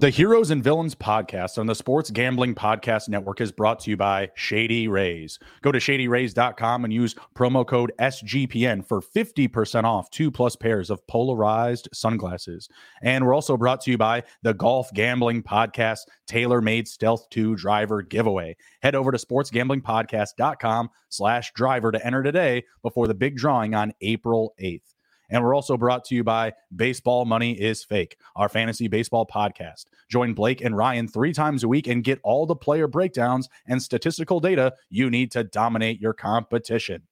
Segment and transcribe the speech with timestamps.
[0.00, 3.98] The Heroes and Villains podcast on the Sports Gambling Podcast Network is brought to you
[3.98, 5.38] by Shady Rays.
[5.60, 11.06] Go to shadyrays.com and use promo code SGPN for 50% off two plus pairs of
[11.06, 12.66] polarized sunglasses.
[13.02, 18.00] And we're also brought to you by the Golf Gambling Podcast TaylorMade Stealth 2 Driver
[18.00, 18.56] Giveaway.
[18.80, 24.54] Head over to sportsgamblingpodcast.com slash driver to enter today before the big drawing on April
[24.62, 24.94] 8th.
[25.30, 29.86] And we're also brought to you by Baseball Money is Fake, our fantasy baseball podcast.
[30.08, 33.82] Join Blake and Ryan three times a week and get all the player breakdowns and
[33.82, 37.02] statistical data you need to dominate your competition.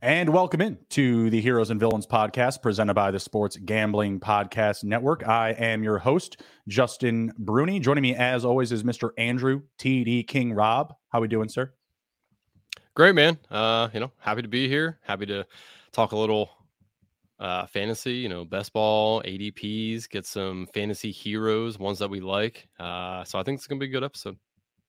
[0.00, 4.84] And welcome in to the Heroes and Villains podcast presented by the Sports Gambling Podcast
[4.84, 5.26] Network.
[5.26, 7.80] I am your host, Justin Bruni.
[7.80, 9.10] Joining me as always is Mr.
[9.18, 10.90] Andrew TD King Raub.
[11.08, 11.72] How are we doing, sir?
[12.94, 13.38] Great, man.
[13.50, 15.00] Uh, you know, happy to be here.
[15.02, 15.44] Happy to
[15.90, 16.48] talk a little
[17.40, 22.68] uh fantasy, you know, best ball, ADPs, get some fantasy heroes, ones that we like.
[22.78, 24.38] Uh, so I think it's gonna be a good episode.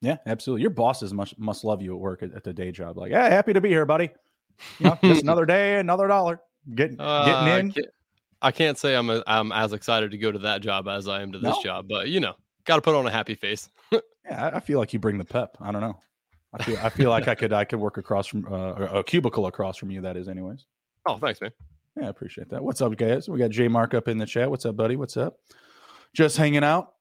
[0.01, 0.61] Yeah, absolutely.
[0.61, 2.95] Your bosses must must love you at work at, at the day job.
[2.95, 4.11] Like, yeah, happy to be here, buddy.
[4.77, 6.39] You know, just another day, another dollar.
[6.75, 7.71] Getting Uh, getting I in.
[7.71, 7.85] can't,
[8.41, 11.21] I can't say I'm a, I'm as excited to go to that job as I
[11.21, 11.63] am to this No.
[11.63, 13.69] job, but you know, got to put on a happy face.
[14.25, 15.57] Yeah, I, I feel like you bring the pep.
[15.59, 15.97] I don't know.
[16.53, 19.47] I feel I feel like I could I could work across from uh, a cubicle
[19.47, 20.01] across from you.
[20.01, 20.65] That is, anyways.
[21.07, 21.51] Oh, thanks, man.
[21.97, 22.63] Yeah, I appreciate that.
[22.63, 23.27] What's up, guys?
[23.27, 24.49] We got J Mark up in the chat.
[24.51, 24.97] What's up, buddy?
[24.97, 25.37] What's up?
[26.13, 26.93] Just hanging out.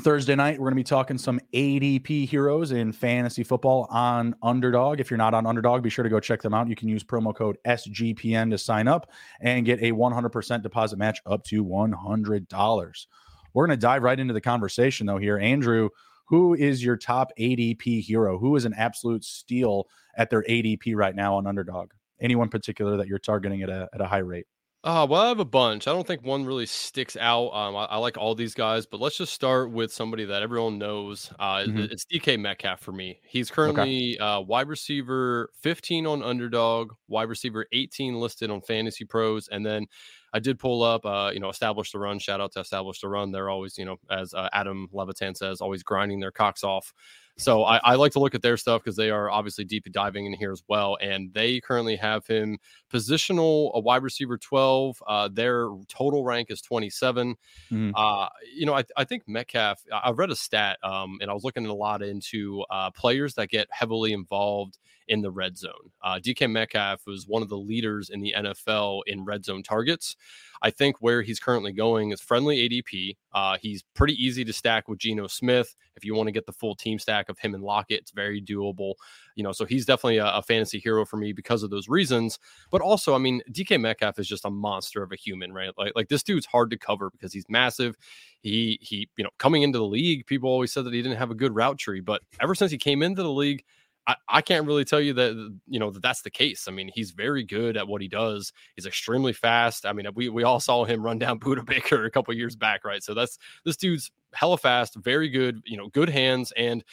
[0.00, 4.98] Thursday night, we're going to be talking some ADP heroes in fantasy football on Underdog.
[4.98, 6.68] If you're not on Underdog, be sure to go check them out.
[6.68, 11.20] You can use promo code SGPN to sign up and get a 100% deposit match
[11.26, 13.06] up to $100.
[13.52, 15.38] We're going to dive right into the conversation, though, here.
[15.38, 15.90] Andrew,
[16.26, 18.36] who is your top ADP hero?
[18.36, 21.92] Who is an absolute steal at their ADP right now on Underdog?
[22.20, 24.46] Anyone particular that you're targeting at a, at a high rate?
[24.84, 25.88] Uh, well, I have a bunch.
[25.88, 27.48] I don't think one really sticks out.
[27.54, 30.76] Um, I, I like all these guys, but let's just start with somebody that everyone
[30.78, 31.32] knows.
[31.38, 31.90] Uh, Mhm.
[31.90, 33.18] It's DK Metcalf for me.
[33.24, 39.48] He's currently uh, wide receiver 15 on Underdog, wide receiver 18 listed on Fantasy Pros,
[39.48, 39.86] and then
[40.34, 42.18] I did pull up, uh, you know, establish the run.
[42.18, 43.32] Shout out to establish the run.
[43.32, 46.92] They're always, you know, as uh, Adam Levitan says, always grinding their cocks off.
[47.36, 50.26] So I, I like to look at their stuff because they are obviously deep diving
[50.26, 50.96] in here as well.
[51.00, 52.58] And they currently have him
[52.92, 55.02] positional, a wide receiver 12.
[55.04, 57.34] Uh, their total rank is 27.
[57.72, 57.92] Mhm.
[57.96, 61.34] Uh, you know, I, I think Metcalf, I- I've read a stat um, and I
[61.34, 64.78] was looking a lot into uh, players that get heavily involved
[65.08, 65.90] in the red zone.
[66.02, 70.16] Uh, DK Metcalf was one of the leaders in the NFL in red zone targets.
[70.62, 73.16] I think where he's currently going is friendly ADP.
[73.34, 75.76] Uh, he's pretty easy to stack with Geno Smith.
[75.96, 78.40] If you want to get the full team stack of him and Lockett, it's very
[78.40, 78.94] doable.
[79.34, 82.38] You know, so he's definitely a, a fantasy hero for me because of those reasons.
[82.70, 85.72] But also, I mean, DK Metcalf is just a monster of a human, right?
[85.76, 87.96] Like, like this dude's hard to cover because he's massive.
[88.40, 91.30] He he, you know, coming into the league, people always said that he didn't have
[91.30, 93.64] a good route tree, but ever since he came into the league,
[94.06, 96.66] I, I can't really tell you that you know that that's the case.
[96.68, 98.52] I mean, he's very good at what he does.
[98.76, 99.86] He's extremely fast.
[99.86, 102.84] I mean, we we all saw him run down Budda Baker a couple years back,
[102.84, 103.02] right?
[103.02, 105.62] So that's this dude's hella fast, very good.
[105.64, 106.84] You know, good hands, and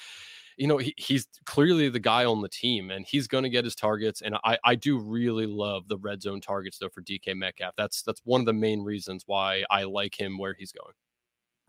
[0.57, 3.65] you know he, he's clearly the guy on the team, and he's going to get
[3.65, 4.21] his targets.
[4.21, 7.73] And I I do really love the red zone targets though for DK Metcalf.
[7.77, 10.93] That's that's one of the main reasons why I like him where he's going.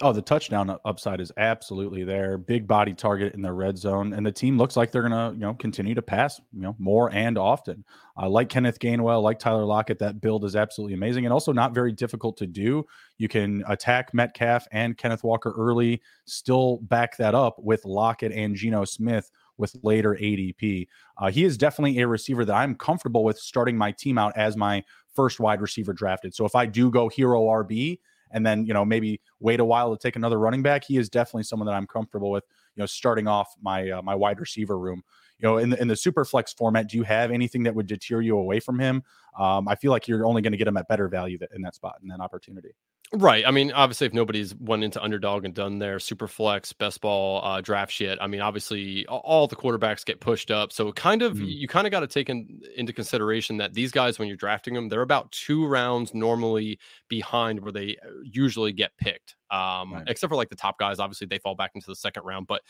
[0.04, 2.36] Oh, the touchdown upside is absolutely there.
[2.36, 5.38] Big body target in the red zone, and the team looks like they're gonna, you
[5.38, 7.84] know, continue to pass, you know, more and often.
[8.16, 10.00] I like Kenneth Gainwell, like Tyler Lockett.
[10.00, 12.84] That build is absolutely amazing, and also not very difficult to do.
[13.19, 18.56] You can attack Metcalf and Kenneth Walker early, still back that up with Lockett and
[18.56, 20.88] Geno Smith with later ADP.
[21.16, 24.56] Uh, he is definitely a receiver that I'm comfortable with starting my team out as
[24.56, 24.82] my
[25.14, 26.34] first wide receiver drafted.
[26.34, 28.00] So if I do go hero RB,
[28.32, 30.84] and then you know maybe wait a while to take another running back.
[30.84, 32.44] He is definitely someone that I'm comfortable with.
[32.75, 35.02] You know, starting off my uh, my wide receiver room.
[35.38, 37.87] You know, in the in the super flex format, do you have anything that would
[37.87, 39.02] deter you away from him?
[39.38, 41.75] Um, I feel like you're only going to get him at better value in that
[41.75, 42.75] spot in that opportunity.
[43.14, 43.47] Right.
[43.47, 47.44] I mean, obviously, if nobody's went into underdog and done their super flex, best ball
[47.44, 50.73] uh, draft shit, I mean, obviously, all the quarterbacks get pushed up.
[50.73, 51.44] So, kind of, mm-hmm.
[51.44, 54.73] you kind of got to take in, into consideration that these guys, when you're drafting
[54.73, 56.79] them, they're about two rounds normally
[57.09, 59.37] behind where they uh, usually get picked.
[59.50, 60.05] Um, right.
[60.08, 62.47] except for like the top guys, obviously they fall back into the second round.
[62.47, 62.62] But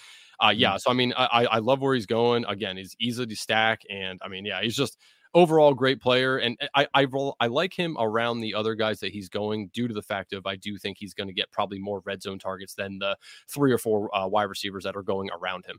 [0.45, 0.79] uh, yeah, mm-hmm.
[0.79, 2.45] so I mean, I, I love where he's going.
[2.47, 4.99] Again, he's easy to stack, and I mean, yeah, he's just
[5.35, 7.07] overall great player, and I I,
[7.41, 10.47] I like him around the other guys that he's going due to the fact of
[10.47, 13.17] I do think he's going to get probably more red zone targets than the
[13.49, 15.79] three or four uh, wide receivers that are going around him.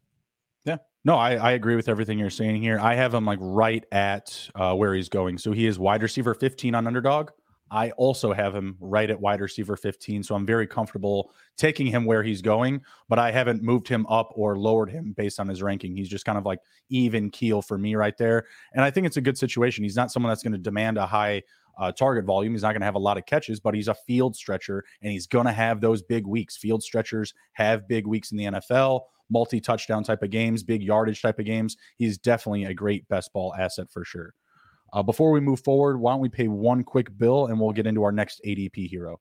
[0.65, 2.79] Yeah, no, I, I agree with everything you're saying here.
[2.79, 5.37] I have him like right at uh, where he's going.
[5.37, 7.31] So he is wide receiver 15 on underdog.
[7.73, 10.21] I also have him right at wide receiver 15.
[10.21, 14.31] So I'm very comfortable taking him where he's going, but I haven't moved him up
[14.35, 15.95] or lowered him based on his ranking.
[15.97, 16.59] He's just kind of like
[16.89, 18.45] even keel for me right there.
[18.73, 19.83] And I think it's a good situation.
[19.83, 21.41] He's not someone that's going to demand a high
[21.79, 22.53] uh, target volume.
[22.53, 25.11] He's not going to have a lot of catches, but he's a field stretcher and
[25.11, 26.55] he's going to have those big weeks.
[26.55, 31.23] Field stretchers have big weeks in the NFL, multi touchdown type of games, big yardage
[31.23, 31.75] type of games.
[31.97, 34.35] He's definitely a great best ball asset for sure.
[34.93, 37.87] Uh, before we move forward, why don't we pay one quick bill and we'll get
[37.87, 39.19] into our next ADP hero.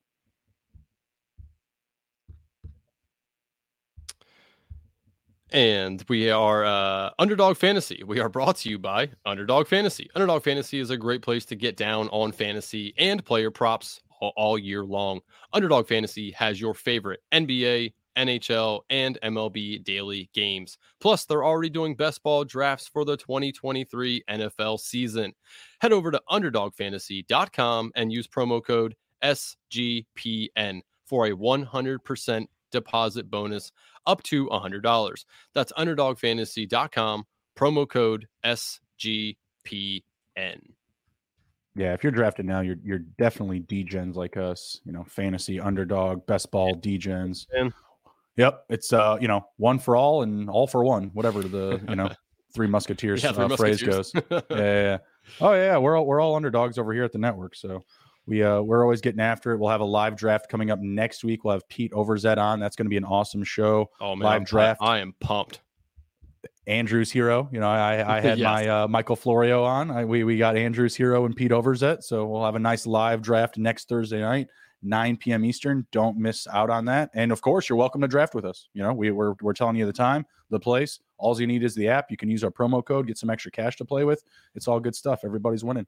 [5.51, 8.03] And we are uh, Underdog Fantasy.
[8.07, 10.09] We are brought to you by Underdog Fantasy.
[10.15, 14.33] Underdog Fantasy is a great place to get down on fantasy and player props all,
[14.37, 15.21] all year long.
[15.53, 20.79] Underdog Fantasy has your favorite NBA, NHL, and MLB daily games.
[21.01, 25.33] Plus, they're already doing best ball drafts for the 2023 NFL season.
[25.81, 33.73] Head over to underdogfantasy.com and use promo code SGPN for a 100% deposit bonus
[34.07, 35.25] up to $100.
[35.55, 37.25] That's underdogfantasy.com,
[37.57, 39.37] promo code SGPN.
[41.75, 46.27] Yeah, if you're drafted now, you're you're definitely degens like us, you know, fantasy underdog,
[46.27, 47.47] best ball degens.
[48.37, 51.97] Yep, it's uh, you know, one for all and all for one, whatever the you
[51.97, 52.11] know,
[52.55, 54.11] three musketeers, yeah, three uh, musketeers.
[54.13, 54.43] phrase goes.
[54.51, 54.99] yeah, yeah,
[55.41, 57.83] Oh yeah, we're all, we're all underdogs over here at the network, so
[58.27, 59.59] we uh we're always getting after it.
[59.59, 61.45] We'll have a live draft coming up next week.
[61.45, 62.61] We'll have Pete Overzet on.
[62.61, 63.91] That's going to be an awesome show.
[64.01, 64.81] Oh man, live I'm, draft.
[64.83, 65.61] I am pumped.
[66.67, 67.49] Andrew's hero.
[67.53, 68.45] You know, I I had yes.
[68.45, 69.91] my uh, Michael Florio on.
[69.91, 73.23] I, we we got Andrew's hero and Pete Overzet, so we'll have a nice live
[73.23, 74.49] draft next Thursday night.
[74.83, 75.45] 9 p.m.
[75.45, 75.87] Eastern.
[75.93, 77.11] Don't miss out on that.
[77.15, 78.69] And of course, you're welcome to draft with us.
[78.75, 81.01] You know, we, we're, we're telling you the time, the place.
[81.19, 82.11] All you need is the app.
[82.11, 84.25] You can use our promo code, get some extra cash to play with.
[84.55, 85.21] It's all good stuff.
[85.25, 85.87] Everybody's winning.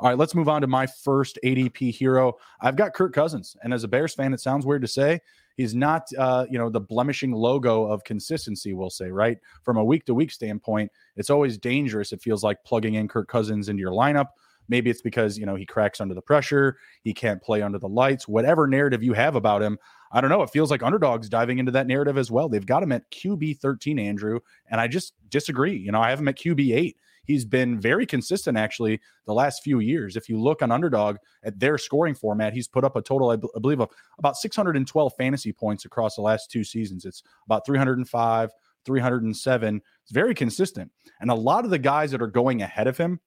[0.00, 2.34] All right, let's move on to my first ADP hero.
[2.60, 5.20] I've got Kirk Cousins, and as a Bears fan, it sounds weird to say
[5.56, 8.72] he's not, uh, you know, the blemishing logo of consistency.
[8.72, 12.12] We'll say, right, from a week to week standpoint, it's always dangerous.
[12.12, 14.28] It feels like plugging in Kirk Cousins into your lineup
[14.68, 17.88] Maybe it's because, you know, he cracks under the pressure, he can't play under the
[17.88, 19.78] lights, whatever narrative you have about him.
[20.12, 20.42] I don't know.
[20.42, 22.48] It feels like underdogs diving into that narrative as well.
[22.48, 25.76] They've got him at QB 13, Andrew, and I just disagree.
[25.76, 26.96] You know, I have him at QB 8.
[27.24, 30.16] He's been very consistent actually the last few years.
[30.16, 33.36] If you look on underdog at their scoring format, he's put up a total, I,
[33.36, 37.04] b- I believe, of about 612 fantasy points across the last two seasons.
[37.04, 38.50] It's about 305,
[38.84, 39.82] 307.
[40.02, 40.90] It's very consistent.
[41.20, 43.20] And a lot of the guys that are going ahead of him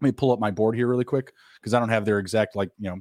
[0.00, 2.56] let me pull up my board here really quick because I don't have their exact
[2.56, 2.98] like you know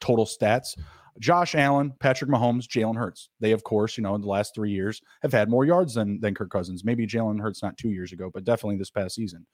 [0.00, 0.76] total stats.
[1.18, 3.30] Josh Allen, Patrick Mahomes, Jalen Hurts.
[3.40, 6.20] They, of course, you know, in the last three years have had more yards than
[6.20, 6.84] than Kirk Cousins.
[6.84, 9.46] Maybe Jalen Hurts not two years ago, but definitely this past season.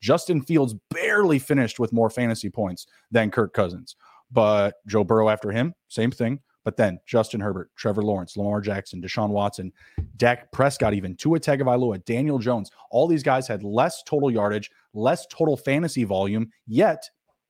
[0.00, 3.94] Justin Fields barely finished with more fantasy points than Kirk Cousins.
[4.32, 6.40] But Joe Burrow after him, same thing.
[6.64, 9.72] But then Justin Herbert, Trevor Lawrence, Lamar Jackson, Deshaun Watson,
[10.16, 12.70] Dak Prescott, even Tua Tagovailoa, Daniel Jones.
[12.90, 17.08] All these guys had less total yardage, less total fantasy volume, yet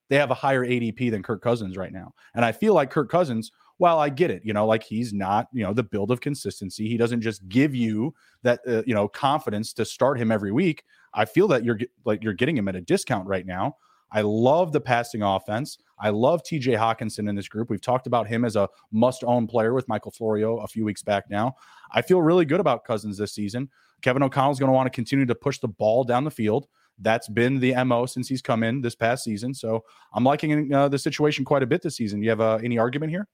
[0.09, 2.12] they have a higher ADP than Kirk Cousins right now.
[2.35, 5.49] And I feel like Kirk Cousins, well, I get it, you know, like he's not,
[5.52, 6.87] you know, the build of consistency.
[6.87, 10.85] He doesn't just give you that, uh, you know, confidence to start him every week.
[11.14, 13.76] I feel that you're like you're getting him at a discount right now.
[14.12, 15.78] I love the passing offense.
[15.99, 17.71] I love TJ Hockenson in this group.
[17.71, 21.02] We've talked about him as a must own player with Michael Florio a few weeks
[21.02, 21.54] back now.
[21.92, 23.71] I feel really good about Cousins this season.
[24.02, 26.66] Kevin O'Connell's going to want to continue to push the ball down the field.
[26.99, 29.54] That's been the MO since he's come in this past season.
[29.54, 32.23] So I'm liking uh, the situation quite a bit this season.
[32.23, 33.26] You have uh, any argument here?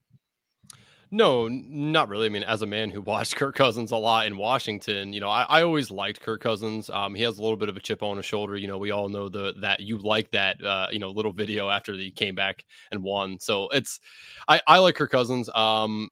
[1.11, 2.27] No, not really.
[2.27, 5.31] I mean, as a man who watched Kirk Cousins a lot in Washington, you know,
[5.31, 6.91] I, I always liked Kirk Cousins.
[6.91, 8.57] Um, he has a little bit of a chip on his shoulder.
[8.57, 11.71] You know, we all know the that you like that uh, you know, little video
[11.71, 13.39] after he came back and won.
[13.39, 14.01] So it's
[14.47, 15.49] I, I like Kirk Cousins.
[15.55, 16.11] Um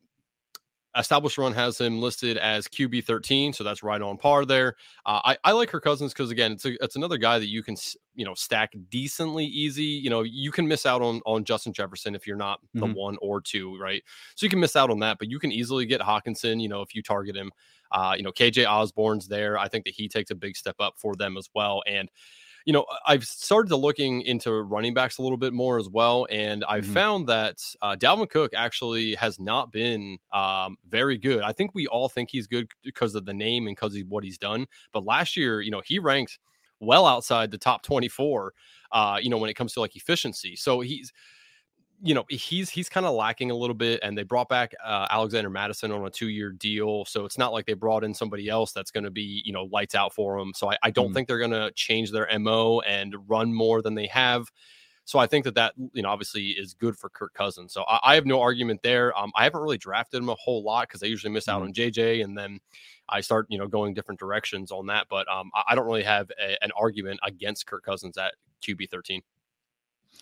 [0.97, 4.77] Established Run has him listed as QB 13, so that's right on par there.
[5.05, 7.63] Uh, I, I like her Cousins because again, it's a, it's another guy that you
[7.63, 7.77] can
[8.15, 9.85] you know stack decently easy.
[9.85, 12.99] You know, you can miss out on on Justin Jefferson if you're not the mm-hmm.
[12.99, 14.03] one or two, right?
[14.35, 16.61] So you can miss out on that, but you can easily get Hockenson.
[16.61, 17.53] You know, if you target him.
[17.93, 19.57] Uh, you know, KJ Osborn's there.
[19.57, 22.11] I think that he takes a big step up for them as well, and
[22.67, 26.27] you know, I've started to looking into running backs a little bit more as well,
[26.31, 26.93] and I mm-hmm.
[26.93, 31.43] found that uh, Dalvin Cook actually has not been um, very good.
[31.43, 34.25] I think we all think he's good because of the name and because of what
[34.25, 34.67] he's done.
[34.93, 36.41] But last year, you know, he ranked
[36.81, 38.53] well outside the top 24.
[38.91, 41.13] Uh, you know, when it comes to like efficiency, so he's
[42.03, 45.07] you know he's he's kind of lacking a little bit and they brought back uh,
[45.11, 48.73] alexander mattison on a two-year deal so it's not like they brought in somebody else
[48.73, 51.15] that's going to be you know lights out for them so i, I don't mm.
[51.15, 54.51] think they're going to change their mo and run more than they have
[55.05, 58.01] so i think that that you know obviously is good for kirk cousins so i,
[58.03, 61.03] I have no argument there um, i haven't really drafted him a whole lot because
[61.03, 61.67] i usually miss out mm.
[61.67, 62.61] on jj and then
[63.09, 66.03] i start you know going different directions on that but um, I, I don't really
[66.03, 69.23] have a, an argument against kirk cousins at qb 13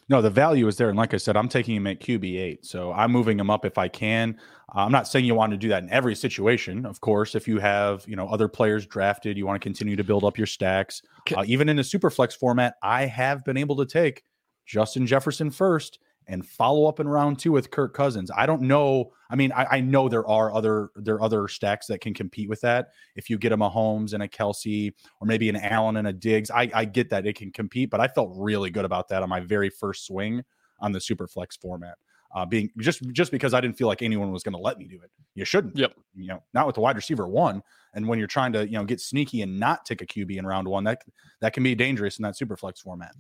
[0.09, 0.89] no, the value is there.
[0.89, 2.65] And like I said, I'm taking him at QB8.
[2.65, 4.39] So I'm moving him up if I can.
[4.75, 6.85] Uh, I'm not saying you want to do that in every situation.
[6.85, 10.05] Of course, if you have, you know, other players drafted, you want to continue to
[10.05, 11.03] build up your stacks.
[11.35, 14.25] Uh, even in the super flex format, I have been able to take
[14.67, 18.31] Justin Jefferson first and follow up in round two with Kirk Cousins.
[18.35, 19.13] I don't know.
[19.31, 22.49] I mean, I, I, know there are other there are other stacks that can compete
[22.49, 22.89] with that.
[23.17, 26.51] If you get a Mahomes and a Kelsey, or maybe an Allen and a Diggs,
[26.51, 27.91] I, I get that it can compete.
[27.91, 30.43] But I felt really good about that on my very first swing
[30.81, 31.97] on the super flex format.
[32.35, 34.87] Uh, being just just because I didn't feel like anyone was going to let me
[34.87, 35.11] do it.
[35.35, 35.77] You shouldn't.
[35.77, 35.95] Yep.
[36.17, 37.63] You know, not with the wide receiver one.
[37.95, 40.47] And when you're trying to you know get sneaky and not take a QB in
[40.47, 41.03] round one, that
[41.41, 43.15] that can be dangerous in that super flex format.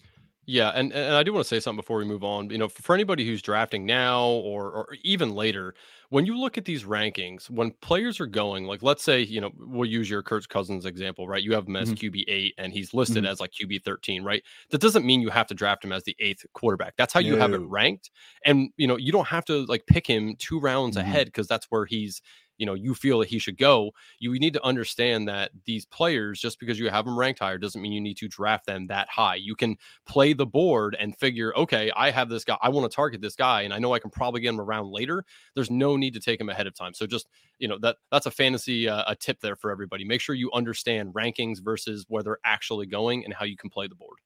[0.46, 2.50] Yeah, and, and I do want to say something before we move on.
[2.50, 5.74] You know, for anybody who's drafting now or or even later,
[6.10, 9.50] when you look at these rankings, when players are going, like let's say, you know,
[9.56, 11.42] we'll use your Kirk Cousins example, right?
[11.42, 12.06] You have him as mm-hmm.
[12.06, 13.32] QB eight and he's listed mm-hmm.
[13.32, 14.42] as like QB 13, right?
[14.70, 16.94] That doesn't mean you have to draft him as the eighth quarterback.
[16.96, 18.10] That's how you have it ranked.
[18.44, 21.08] And you know, you don't have to like pick him two rounds mm-hmm.
[21.08, 22.20] ahead because that's where he's
[22.58, 26.40] you know you feel that he should go you need to understand that these players
[26.40, 29.08] just because you have them ranked higher doesn't mean you need to draft them that
[29.08, 29.34] high.
[29.34, 32.94] You can play the board and figure okay i have this guy i want to
[32.94, 35.24] target this guy and i know i can probably get him around later.
[35.54, 36.94] There's no need to take him ahead of time.
[36.94, 40.04] So just you know that that's a fantasy uh, a tip there for everybody.
[40.04, 43.86] Make sure you understand rankings versus where they're actually going and how you can play
[43.86, 44.18] the board.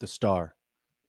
[0.00, 0.54] The star.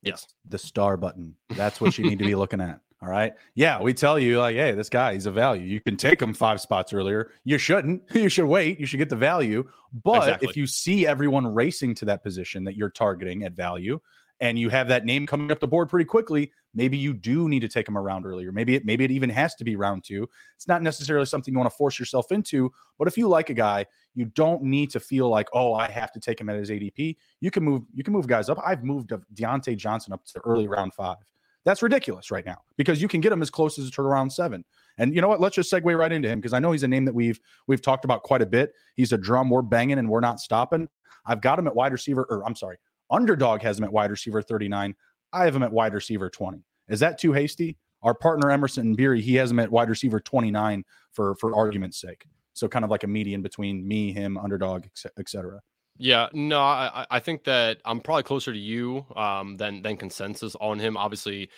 [0.03, 0.27] Yes.
[0.47, 1.35] The star button.
[1.49, 3.33] That's what you need to be looking at all right.
[3.53, 5.63] Yeah, we tell you like, hey, this guy, he's a value.
[5.63, 7.31] You can take him five spots earlier.
[7.43, 8.03] You shouldn't.
[8.13, 8.79] You should wait.
[8.79, 9.69] You should get the value.
[10.03, 10.49] But exactly.
[10.49, 13.99] if you see everyone racing to that position that you're targeting at value,
[14.39, 17.61] and you have that name coming up the board pretty quickly, maybe you do need
[17.61, 18.51] to take them around earlier.
[18.51, 20.29] Maybe it maybe it even has to be round two.
[20.55, 23.53] It's not necessarily something you want to force yourself into, but if you like a
[23.53, 26.69] guy, you don't need to feel like, oh, I have to take him at his
[26.69, 27.17] ADP.
[27.41, 28.59] You can move, you can move guys up.
[28.65, 31.17] I've moved Diontae Johnson up to early round five.
[31.67, 34.63] That's ridiculous right now because you can get him as close as to round seven.
[34.99, 35.41] And you know what?
[35.41, 37.81] Let's just segue right into him because I know he's a name that we've we've
[37.81, 38.71] talked about quite a bit.
[38.95, 40.87] He's a drum we're banging and we're not stopping.
[41.25, 42.77] I've got him at wide receiver, or I'm sorry,
[43.11, 44.95] underdog has him at wide receiver 39.
[45.33, 46.63] I have him at wide receiver 20.
[46.87, 47.77] Is that too hasty?
[48.01, 51.99] Our partner Emerson and Beery, he has him at wide receiver 29 for for argument's
[51.99, 52.27] sake.
[52.53, 54.85] So kind of like a median between me, him, underdog,
[55.19, 55.59] etc.
[55.97, 60.55] Yeah, no, I, I think that I'm probably closer to you um, than than consensus
[60.61, 60.95] on him.
[60.95, 61.49] Obviously,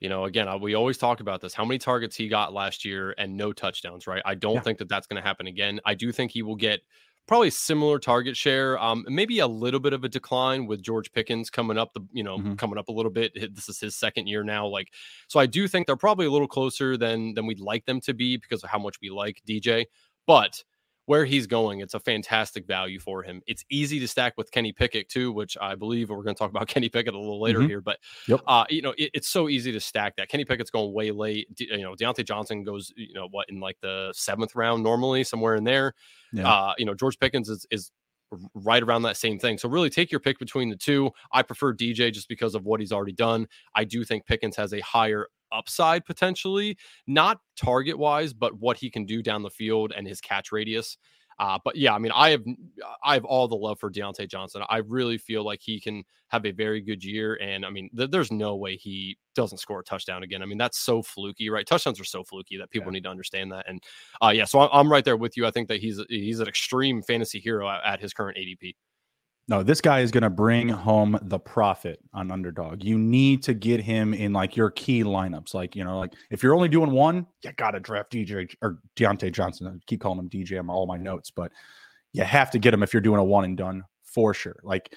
[0.00, 1.54] you know, again, we always talk about this.
[1.54, 4.22] How many targets he got last year and no touchdowns, right?
[4.24, 4.60] I don't yeah.
[4.60, 5.80] think that that's going to happen again.
[5.84, 6.80] I do think he will get
[7.26, 11.50] probably similar target share, um, maybe a little bit of a decline with George Pickens
[11.50, 11.92] coming up.
[11.94, 12.54] The you know mm-hmm.
[12.54, 13.32] coming up a little bit.
[13.54, 14.88] This is his second year now, like
[15.28, 15.38] so.
[15.38, 18.36] I do think they're probably a little closer than than we'd like them to be
[18.36, 19.86] because of how much we like DJ,
[20.26, 20.62] but
[21.10, 23.42] where he's going, it's a fantastic value for him.
[23.48, 26.50] It's easy to stack with Kenny Pickett too, which I believe we're going to talk
[26.50, 27.68] about Kenny Pickett a little later mm-hmm.
[27.68, 27.80] here.
[27.80, 27.98] But
[28.28, 28.42] yep.
[28.46, 30.28] uh, you know, it, it's so easy to stack that.
[30.28, 31.48] Kenny Pickett's going way late.
[31.58, 35.56] you know, Diontae Johnson goes, you know, what in like the seventh round normally, somewhere
[35.56, 35.94] in there.
[36.32, 36.48] Yeah.
[36.48, 37.90] Uh, you know, George Pickens is is
[38.54, 39.58] right around that same thing.
[39.58, 41.10] So really take your pick between the two.
[41.32, 43.48] I prefer DJ just because of what he's already done.
[43.74, 46.76] I do think Pickens has a higher upside potentially,
[47.06, 50.96] not target wise, but what he can do down the field and his catch radius.
[51.40, 52.44] Uh, but yeah, I mean, I have
[53.02, 54.62] I have all the love for Diontae Johnson.
[54.68, 58.10] I really feel like he can have a very good year, and I mean, th-
[58.10, 60.42] there's no way he doesn't score a touchdown again.
[60.42, 61.66] I mean, that's so fluky, right?
[61.66, 62.96] Touchdowns are so fluky that people yeah.
[62.96, 63.64] need to understand that.
[63.66, 63.82] And
[64.20, 65.46] uh, yeah, so I'm right there with you.
[65.46, 68.74] I think that he's he's an extreme fantasy hero at, at his current ADP.
[69.50, 72.84] No, this guy is going to bring home the profit on underdog.
[72.84, 75.54] You need to get him in like your key lineups.
[75.54, 78.78] Like, you know, like if you're only doing one, you got to draft DJ or
[78.94, 79.66] Diontae Johnson.
[79.66, 81.50] I keep calling him DJ on all my notes, but
[82.12, 84.60] you have to get him if you're doing a one and done for sure.
[84.62, 84.94] Like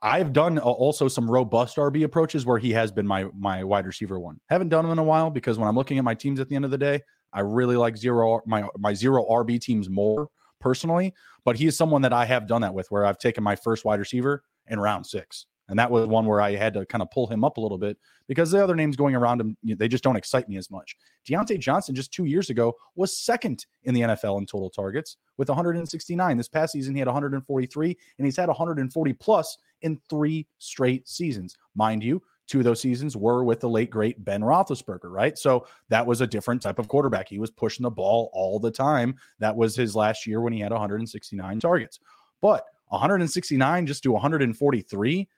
[0.00, 4.20] I've done also some robust RB approaches where he has been my my wide receiver
[4.20, 4.38] one.
[4.48, 6.54] Haven't done them in a while because when I'm looking at my teams at the
[6.54, 7.00] end of the day,
[7.32, 10.28] I really like zero my my zero RB teams more
[10.60, 11.12] personally,
[11.44, 13.84] but he is someone that I have done that with where I've taken my first
[13.84, 15.46] wide receiver in round six.
[15.68, 17.78] And that was one where I had to kind of pull him up a little
[17.78, 17.96] bit
[18.28, 20.96] because the other names going around him, they just don't excite me as much.
[21.26, 25.48] Diontae Johnson just two years ago was second in the NFL in total targets with
[25.48, 26.36] 169.
[26.36, 31.56] This past season, he had 143, and he's had 140 plus in three straight seasons.
[31.74, 35.38] Mind you, two of those seasons were with the late great Ben Roethlisberger, right?
[35.38, 37.28] So that was a different type of quarterback.
[37.28, 39.14] He was pushing the ball all the time.
[39.38, 42.00] That was his last year when he had 169 targets.
[42.40, 45.28] But 169 just to 143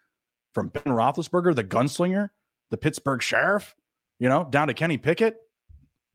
[0.53, 2.31] from Ben Roethlisberger, the gunslinger,
[2.71, 3.75] the Pittsburgh sheriff,
[4.19, 5.37] you know, down to Kenny Pickett,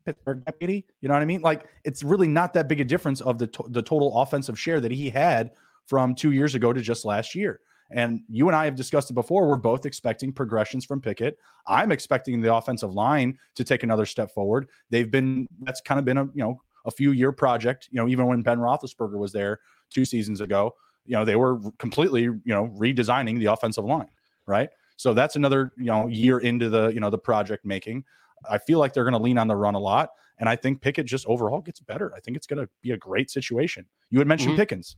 [0.05, 0.85] Pittsburgh deputy.
[1.01, 1.41] You know what I mean?
[1.41, 4.79] Like it's really not that big a difference of the to- the total offensive share
[4.81, 5.51] that he had
[5.85, 7.59] from two years ago to just last year.
[7.91, 9.47] And you and I have discussed it before.
[9.47, 11.37] We're both expecting progressions from Pickett.
[11.67, 14.67] I'm expecting the offensive line to take another step forward.
[14.89, 17.89] They've been that's kind of been a you know a few year project.
[17.91, 21.59] You know, even when Ben Roethlisberger was there two seasons ago, you know they were
[21.79, 24.09] completely you know redesigning the offensive line,
[24.45, 24.69] right?
[24.97, 28.03] So that's another you know year into the you know the project making.
[28.49, 30.81] I feel like they're going to lean on the run a lot, and I think
[30.81, 32.13] Pickett just overall gets better.
[32.15, 33.85] I think it's going to be a great situation.
[34.11, 34.59] You had mentioned mm-hmm.
[34.59, 34.95] Pickens,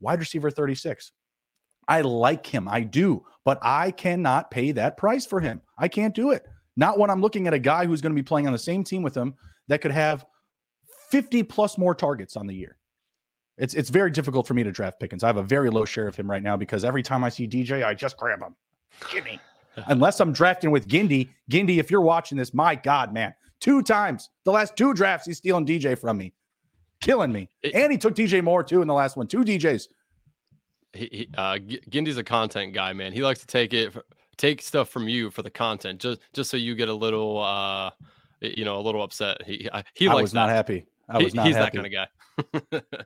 [0.00, 1.12] wide receiver 36.
[1.88, 2.68] I like him.
[2.68, 5.62] I do, but I cannot pay that price for him.
[5.78, 6.46] I can't do it.
[6.76, 8.84] Not when I'm looking at a guy who's going to be playing on the same
[8.84, 9.34] team with him
[9.68, 10.24] that could have
[11.10, 12.76] 50 plus more targets on the year.
[13.56, 15.24] It's it's very difficult for me to draft Pickens.
[15.24, 17.48] I have a very low share of him right now because every time I see
[17.48, 18.54] DJ, I just grab him.
[19.10, 19.40] Gimme.
[19.86, 21.30] Unless I'm drafting with Gindy.
[21.50, 23.34] Gindy, if you're watching this, my God, man.
[23.60, 24.30] Two times.
[24.44, 26.32] The last two drafts, he's stealing DJ from me.
[27.00, 27.48] Killing me.
[27.62, 29.26] It, and he took DJ Moore too in the last one.
[29.26, 29.88] Two DJs
[30.92, 33.12] he, he uh Gindy's a content guy, man.
[33.12, 33.94] He likes to take it
[34.36, 37.90] take stuff from you for the content, just just so you get a little uh
[38.40, 39.42] you know a little upset.
[39.44, 40.86] He he I was not happy.
[41.08, 41.46] I was he, not.
[41.46, 41.78] He's happy.
[41.78, 43.00] that kind of guy.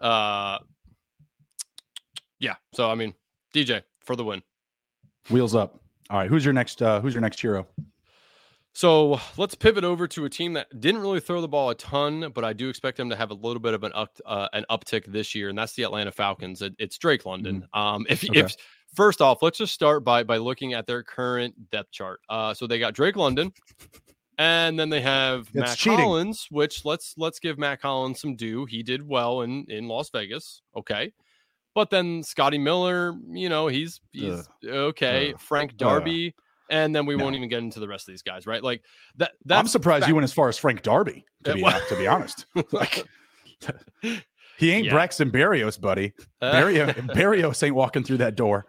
[0.06, 0.58] uh,
[2.38, 2.54] yeah.
[2.72, 3.14] So I mean,
[3.54, 4.42] DJ for the win.
[5.30, 5.80] Wheels up.
[6.10, 6.28] All right.
[6.28, 6.82] Who's your next?
[6.82, 7.66] uh Who's your next hero?
[8.76, 12.32] So let's pivot over to a team that didn't really throw the ball a ton,
[12.34, 14.64] but I do expect them to have a little bit of an up uh, an
[14.68, 16.60] uptick this year, and that's the Atlanta Falcons.
[16.60, 17.68] It, it's Drake London.
[17.72, 17.78] Mm-hmm.
[17.78, 18.40] Um, if okay.
[18.40, 18.56] if
[18.92, 22.20] first off, let's just start by by looking at their current depth chart.
[22.28, 23.52] Uh, so they got Drake London,
[24.38, 26.00] and then they have it's Mack cheating.
[26.00, 28.64] Hollins, which let's let's give Mack Hollins some due.
[28.64, 30.62] He did well in in Las Vegas.
[30.76, 31.12] Okay.
[31.76, 34.46] But then Scotty Miller, you know, he's he's Ugh.
[34.64, 35.32] okay.
[35.32, 35.40] Ugh.
[35.40, 36.34] Frank Darby,
[36.74, 37.22] and then we no.
[37.22, 38.62] won't even get into the rest of these guys, right?
[38.62, 38.82] Like
[39.16, 39.32] that.
[39.48, 41.24] I'm surprised you went as far as Frank Darby.
[41.44, 43.04] To be to be honest, like
[44.58, 44.92] he ain't yeah.
[44.92, 46.12] Braxton Berrios, buddy.
[46.42, 48.66] Berrios, Berrios ain't walking through that door.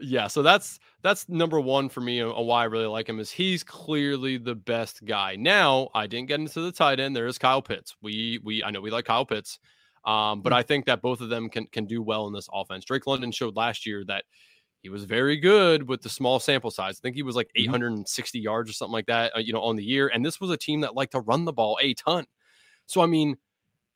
[0.00, 2.20] Yeah, so that's that's number one for me.
[2.20, 5.36] And why I really like him is he's clearly the best guy.
[5.36, 7.14] Now I didn't get into the tight end.
[7.14, 7.94] There is Kyle Pitts.
[8.02, 9.60] We we I know we like Kyle Pitts,
[10.04, 10.58] um, but hmm.
[10.58, 12.84] I think that both of them can can do well in this offense.
[12.84, 14.24] Drake London showed last year that
[14.82, 16.98] he was very good with the small sample size.
[16.98, 17.74] I think he was like mm-hmm.
[17.74, 20.08] 860 yards or something like that, uh, you know, on the year.
[20.08, 22.26] And this was a team that liked to run the ball a ton.
[22.86, 23.36] So, I mean,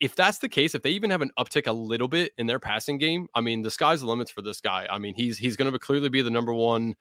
[0.01, 2.59] if that's the case, if they even have an uptick a little bit in their
[2.59, 4.87] passing game, I mean, the sky's the limits for this guy.
[4.91, 6.95] I mean, he's he's going to clearly be the number one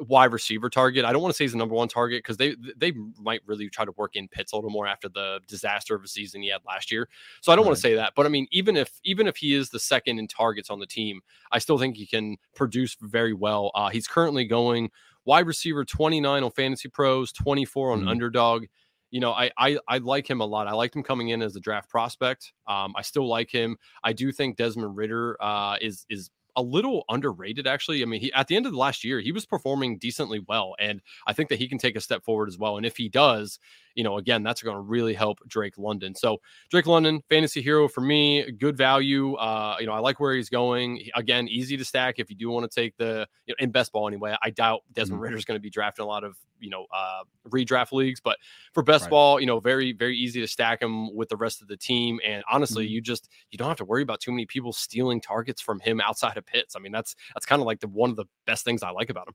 [0.00, 1.04] wide receiver target.
[1.04, 3.68] I don't want to say he's the number one target because they they might really
[3.68, 6.48] try to work in Pitts a little more after the disaster of a season he
[6.48, 7.08] had last year.
[7.40, 7.68] So I don't right.
[7.68, 10.18] want to say that, but I mean, even if even if he is the second
[10.18, 11.20] in targets on the team,
[11.52, 13.70] I still think he can produce very well.
[13.74, 14.90] Uh, he's currently going
[15.24, 18.08] wide receiver 29 on Fantasy Pros, 24 on mm-hmm.
[18.08, 18.64] Underdog.
[19.10, 20.68] You know, I, I I like him a lot.
[20.68, 22.52] I liked him coming in as a draft prospect.
[22.68, 23.76] Um, I still like him.
[24.04, 28.02] I do think Desmond Ridder uh, is is a little underrated actually.
[28.02, 30.74] I mean, he at the end of the last year, he was performing decently well
[30.78, 32.76] and I think that he can take a step forward as well.
[32.76, 33.58] And if he does,
[33.94, 36.14] you know, again, that's going to really help Drake London.
[36.14, 36.38] So
[36.70, 39.34] Drake London, fantasy hero for me, good value.
[39.34, 41.02] Uh, you know, I like where he's going.
[41.14, 43.92] Again, easy to stack if you do want to take the you know, in best
[43.92, 44.36] ball anyway.
[44.42, 45.24] I doubt Desmond mm-hmm.
[45.24, 48.38] Ridder is going to be drafting a lot of you know uh, redraft leagues, but
[48.72, 49.10] for best right.
[49.10, 52.20] ball, you know, very very easy to stack him with the rest of the team.
[52.24, 52.94] And honestly, mm-hmm.
[52.94, 56.00] you just you don't have to worry about too many people stealing targets from him
[56.00, 56.76] outside of Pitts.
[56.76, 59.10] I mean, that's that's kind of like the one of the best things I like
[59.10, 59.34] about him.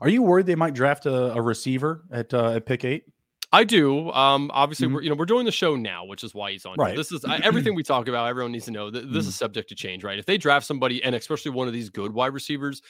[0.00, 3.04] Are you worried they might draft a, a receiver at uh, at pick eight?
[3.52, 4.10] I do.
[4.12, 4.94] Um, obviously, mm-hmm.
[4.94, 6.76] we're you know we're doing the show now, which is why he's on.
[6.78, 6.96] Right.
[6.96, 8.28] This is everything we talk about.
[8.28, 9.28] Everyone needs to know that this mm-hmm.
[9.28, 10.18] is subject to change, right?
[10.18, 12.80] If they draft somebody, and especially one of these good wide receivers,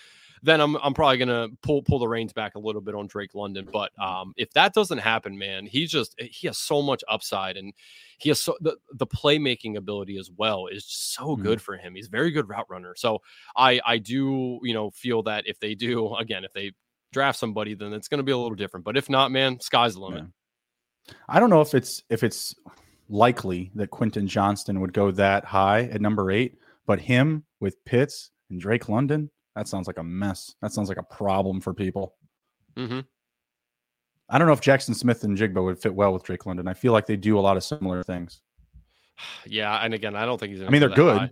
[0.42, 3.35] then I'm I'm probably gonna pull pull the reins back a little bit on Drake
[3.35, 3.68] London.
[3.73, 7.73] But um, if that doesn't happen, man, he's just he has so much upside, and
[8.18, 11.42] he has so the, the playmaking ability as well is so mm-hmm.
[11.42, 11.94] good for him.
[11.94, 12.94] He's very good route runner.
[12.96, 13.20] So
[13.57, 16.73] I I do you know feel that if they do again if they
[17.12, 18.85] draft somebody, then it's going to be a little different.
[18.85, 20.23] But if not, man, sky's the limit.
[20.23, 20.29] Yeah.
[21.29, 22.55] I don't know if it's if it's
[23.09, 28.31] likely that Quentin Johnston would go that high at number eight, but him with Pitts
[28.51, 30.55] and Drake London, that sounds like a mess.
[30.62, 32.14] That sounds like a problem for people.
[32.77, 33.01] Mm-hmm.
[34.29, 36.68] I don't know if Jaxon Smith-Njigba would fit well with Drake London.
[36.68, 38.40] I feel like they do a lot of similar things.
[39.44, 40.62] Yeah, and again, I don't think he's.
[40.62, 41.18] I mean, they're good.
[41.18, 41.31] High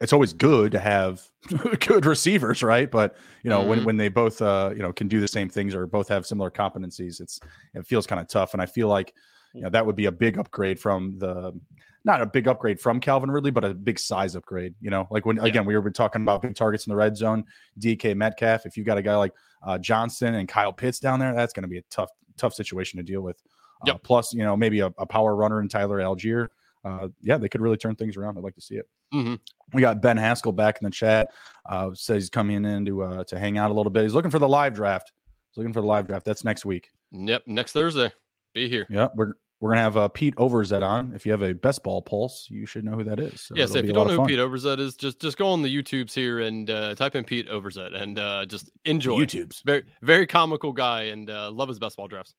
[0.00, 1.22] it's always good to have
[1.80, 2.90] good receivers, right?
[2.90, 3.68] But you know, mm-hmm.
[3.68, 6.26] when when they both uh, you know can do the same things or both have
[6.26, 7.40] similar competencies, it's
[7.74, 8.52] it feels kind of tough.
[8.54, 9.14] And I feel like
[9.54, 11.58] you know that would be a big upgrade from the
[12.04, 14.74] not a big upgrade from Calvin Ridley, but a big size upgrade.
[14.80, 15.44] You know, like when yeah.
[15.44, 17.44] again we were talking about big targets in the red zone,
[17.78, 18.64] DK Metcalf.
[18.64, 19.32] If you got a guy like
[19.66, 22.96] uh, Johnson and Kyle Pitts down there, that's going to be a tough tough situation
[22.96, 23.42] to deal with.
[23.82, 24.02] Uh, yep.
[24.02, 26.48] Plus, you know, maybe a, a power runner in Tyler Allgeier.
[26.84, 28.38] uh, yeah, they could really turn things around.
[28.38, 28.86] I'd like to see it.
[29.12, 29.34] Mm-hmm.
[29.72, 31.28] We got Ben Haskell back in the chat.
[31.68, 34.02] Uh, says he's coming in to uh, to hang out a little bit.
[34.02, 35.12] He's looking for the live draft.
[35.50, 36.24] He's looking for the live draft.
[36.24, 36.90] That's next week.
[37.12, 38.12] Yep, next Thursday.
[38.54, 38.86] Be here.
[38.90, 41.12] Yep, we're we're gonna have uh, Pete Overzet on.
[41.14, 43.42] If you have a best ball pulse, you should know who that is.
[43.42, 45.74] So yes, if you don't know who Pete Overzet is, just just go on the
[45.74, 49.18] YouTubes here and uh, type in Pete Overzet and uh, just enjoy.
[49.18, 49.62] YouTubes.
[49.64, 52.34] Very very comical guy and uh, love his best ball drafts.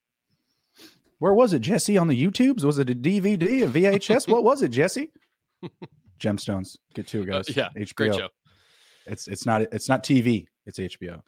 [1.20, 1.96] Where was it, Jesse?
[1.96, 2.64] On the YouTubes?
[2.64, 4.26] Was it a DVD, a VHS?
[4.32, 5.12] what was it, Jesse?
[6.22, 6.76] Gemstones.
[6.94, 7.48] Get uh, guys.
[7.48, 7.94] Uh, yeah, HBO.
[7.94, 8.28] Great show.
[9.06, 10.46] It's it's not it's not TV.
[10.66, 11.20] It's HBO.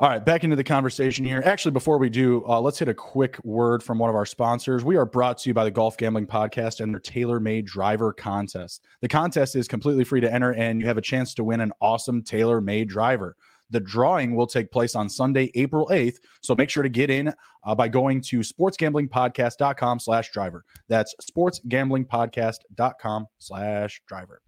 [0.00, 1.42] All right, back into the conversation here.
[1.44, 4.84] Actually, before we do, uh, let's hit a quick word from one of our sponsors.
[4.84, 8.84] We are brought to you by the Golf Gambling Podcast and their TaylorMade driver contest.
[9.00, 11.72] The contest is completely free to enter, and you have a chance to win an
[11.80, 13.34] awesome TaylorMade driver.
[13.70, 16.16] The drawing will take place on Sunday, April 8th.
[16.42, 17.32] So make sure to get in
[17.64, 20.64] uh, by going to sportsgamblingpodcast.com slash driver.
[20.88, 24.40] That's sportsgamblingpodcast.com slash driver.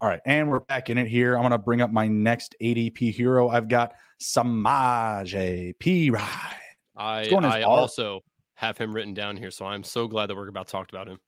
[0.00, 1.34] All right, and we're back in it here.
[1.34, 3.50] I'm going to bring up my next ADP hero.
[3.50, 6.54] I've got Samaje Perine.
[6.96, 8.20] I, I also
[8.54, 11.06] have him written down here, so I'm so glad that we're about to talk about
[11.06, 11.18] him.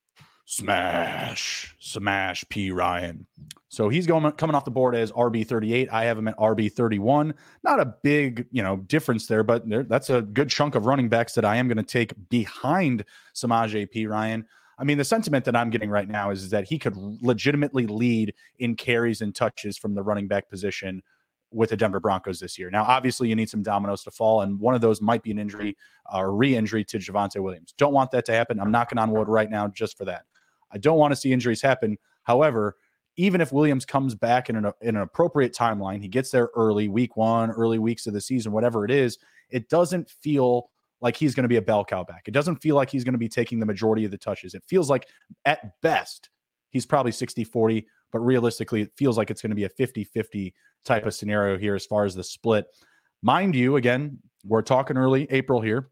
[0.53, 2.73] Smash, smash P.
[2.73, 3.27] Ryan.
[3.71, 5.89] So he's going coming off the board as RB 38.
[5.91, 7.33] I have him at RB 31.
[7.65, 11.09] Not a big, you know, difference there, but there, that's a good chunk of running
[11.09, 14.45] backs that I am going to take behind Samaje Perine.
[14.79, 17.87] I mean, the sentiment that I'm getting right now is, is that he could legitimately
[17.87, 21.03] lead in carries and touches from the running back position
[21.51, 22.69] with the Denver Broncos this year.
[22.69, 25.39] Now, obviously, you need some dominoes to fall, and one of those might be an
[25.39, 25.79] injury
[26.13, 27.73] or uh, re-injury to Javonte Williams.
[27.79, 28.61] Don't want that to happen.
[28.61, 30.25] I'm knocking on wood right now just for that.
[30.73, 31.99] I don't want to see injuries happen.
[32.23, 32.77] However,
[33.17, 36.89] even if Williams comes back in an, in an appropriate timeline, he gets there early,
[36.89, 39.19] week one, early weeks of the season, whatever it is,
[39.51, 40.71] it doesn't feel
[41.03, 42.23] like he's going to be a bell cow back.
[42.27, 44.55] It doesn't feel like he's going to be taking the majority of the touches.
[44.55, 45.09] It feels like
[45.45, 46.31] at best,
[46.71, 50.05] he's probably 60 40, but realistically, it feels like it's going to be a 50
[50.05, 50.55] 50
[50.85, 52.67] type of scenario here as far as the split.
[53.21, 55.91] Mind you, again, we're talking early April here.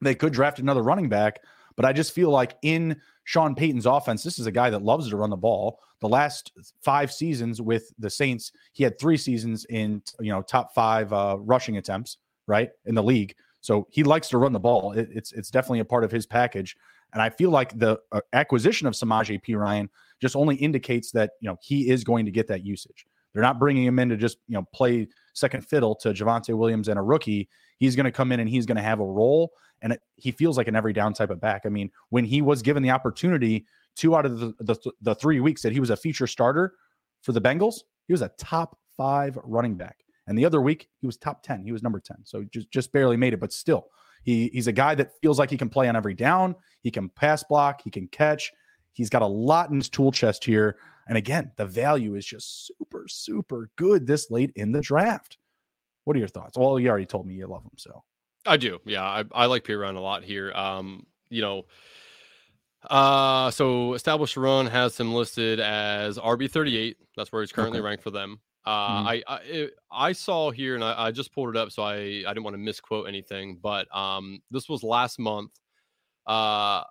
[0.00, 1.40] They could draft another running back,
[1.76, 3.00] but I just feel like in
[3.30, 5.78] Sean Payton's offense, this is a guy that loves to run the ball.
[6.00, 6.50] The last
[6.82, 11.36] five seasons with the Saints, he had three seasons in you know top five uh,
[11.38, 12.16] rushing attempts,
[12.48, 13.36] right in the league.
[13.60, 14.94] So he likes to run the ball.
[14.94, 16.76] It, it's it's definitely a part of his package.
[17.12, 19.88] And I feel like the uh, acquisition of Samaje Perine
[20.20, 23.06] just only indicates that you know he is going to get that usage.
[23.32, 26.88] They're not bringing him in to just you know play second fiddle to Javonte Williams
[26.88, 27.48] and a rookie.
[27.80, 30.30] He's going to come in and he's going to have a role and it, he
[30.30, 31.62] feels like an every down type of back.
[31.64, 33.66] I mean, when he was given the opportunity,
[33.96, 36.74] two out of the, the, the three weeks that he was a feature starter
[37.22, 40.04] for the Bengals, he was a top five running back.
[40.26, 41.64] And the other week, he was top 10.
[41.64, 42.18] He was number 10.
[42.24, 43.86] So just, just barely made it, but still,
[44.22, 46.54] he, he's a guy that feels like he can play on every down.
[46.82, 48.52] He can pass block, he can catch.
[48.92, 50.76] He's got a lot in his tool chest here.
[51.08, 55.38] And again, the value is just super, super good this late in the draft.
[56.10, 56.58] What are your thoughts?
[56.58, 57.70] Well, you already told me you love him.
[57.76, 58.02] So
[58.44, 58.80] I do.
[58.84, 60.50] Yeah, I, I like Perine a lot here.
[60.54, 61.66] Um, you know,
[62.90, 66.96] uh, so established run has him listed as RB thirty eight.
[67.16, 67.84] That's where he's currently okay.
[67.84, 68.40] ranked for them.
[68.64, 69.06] Uh, mm-hmm.
[69.06, 72.34] I I, I saw here, and I, I, just pulled it up, so I I
[72.34, 75.52] didn't want to misquote anything, but um, this was last month.
[76.26, 76.82] Uh,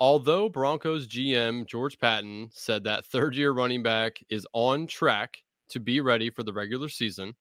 [0.00, 5.36] although Broncos GM George Paton said that third year running back is on track
[5.68, 7.34] to be ready for the regular season,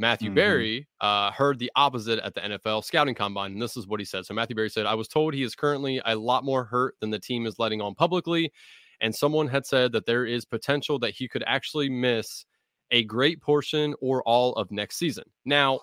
[0.00, 0.34] Matthew Mhm.
[0.34, 4.06] Berry uh, heard the opposite at the NFL scouting combine, and this is what he
[4.06, 4.24] said.
[4.24, 7.10] So Matthew Berry said, "I was told he is currently a lot more hurt than
[7.10, 8.50] the team is letting on publicly,
[9.02, 12.46] and someone had said that there is potential that he could actually miss
[12.90, 15.80] a great portion or all of next season." Now,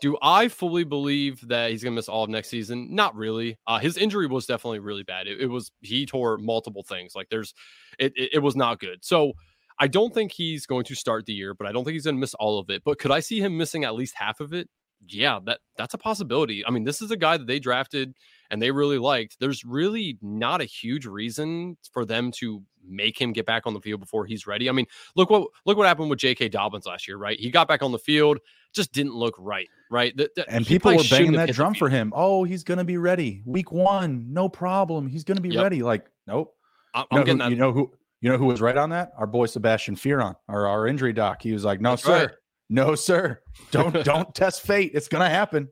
[0.00, 2.92] do I fully believe that he's going to miss all of next season?
[2.92, 3.56] Not really.
[3.68, 5.28] Uh, his injury was definitely really bad.
[5.28, 7.14] It, it was he tore multiple things.
[7.14, 7.54] Like there's,
[8.00, 9.04] it, it it was not good.
[9.04, 9.34] So
[9.82, 12.14] I don't think he's going to start the year, but I don't think he's going
[12.14, 12.82] to miss all of it.
[12.84, 14.68] But could I see him missing at least half of it?
[15.08, 16.64] Yeah, that that's a possibility.
[16.64, 18.14] I mean, this is a guy that they drafted
[18.48, 19.38] and they really liked.
[19.40, 23.80] There's really not a huge reason for them to make him get back on the
[23.80, 24.68] field before he's ready.
[24.68, 26.50] I mean, look what look what happened with J.K.
[26.50, 27.36] Dobbins last year, right?
[27.36, 28.38] He got back on the field,
[28.72, 30.16] just didn't look right, right?
[30.16, 32.12] Th- th- And people were banging that drum for him.
[32.14, 33.42] Oh, he's going to be ready.
[33.44, 35.08] Week one, no problem.
[35.08, 35.62] He's going to be Yep.
[35.64, 35.82] ready.
[35.82, 36.54] Like, nope.
[36.94, 37.50] I'm know, getting who, that.
[37.50, 37.90] you know who?
[38.22, 39.12] You know who was right on that?
[39.18, 41.42] Our boy Sebastian Fearon, our our injury doc.
[41.42, 42.30] He was like, "No, That's sir, right.
[42.70, 43.40] no, sir.
[43.70, 44.92] Don't don't test fate.
[44.94, 45.68] It's going to happen."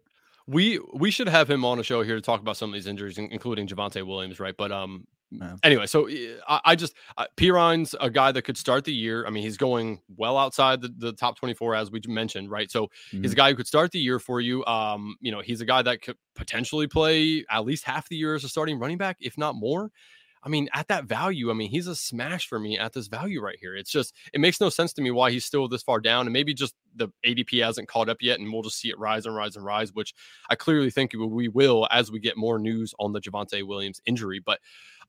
[0.46, 2.88] we we should have him on a show here to talk about some of these
[2.88, 4.54] injuries, including Javonte Williams, right?
[4.56, 5.54] But um, Yeah.
[5.62, 6.12] anyway, so uh,
[6.48, 9.24] I, I just uh, Perine's a guy that could start the year.
[9.26, 12.68] I mean, he's going well outside the, the top twenty four as we mentioned, right?
[12.68, 14.64] So he's a guy who could start the year for you.
[14.66, 18.34] Um, you know, he's a guy that could potentially play at least half the year
[18.34, 19.92] as a starting running back, if not more.
[20.42, 23.42] I mean, at that value, I mean, he's a smash for me at this value
[23.42, 23.76] right here.
[23.76, 26.26] It's just, it makes no sense to me why he's still this far down.
[26.26, 29.26] And maybe just the ADP hasn't caught up yet, and we'll just see it rise
[29.26, 30.14] and rise and rise, which
[30.48, 34.40] I clearly think we will as we get more news on the Javonte Williams injury.
[34.44, 34.60] But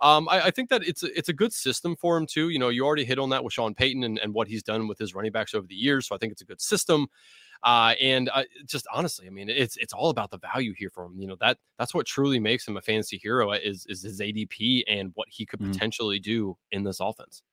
[0.01, 2.49] um, I, I think that it's a, it's a good system for him too.
[2.49, 4.87] You know, you already hit on that with Sean Payton and, and what he's done
[4.87, 6.07] with his running backs over the years.
[6.07, 7.07] So I think it's a good system.
[7.63, 11.05] Uh, and uh, just honestly, I mean, it's it's all about the value here for
[11.05, 11.19] him.
[11.19, 14.83] You know that that's what truly makes him a fantasy hero is is his ADP
[14.87, 15.81] and what he could Mhm.
[15.81, 17.43] potentially do in this offense.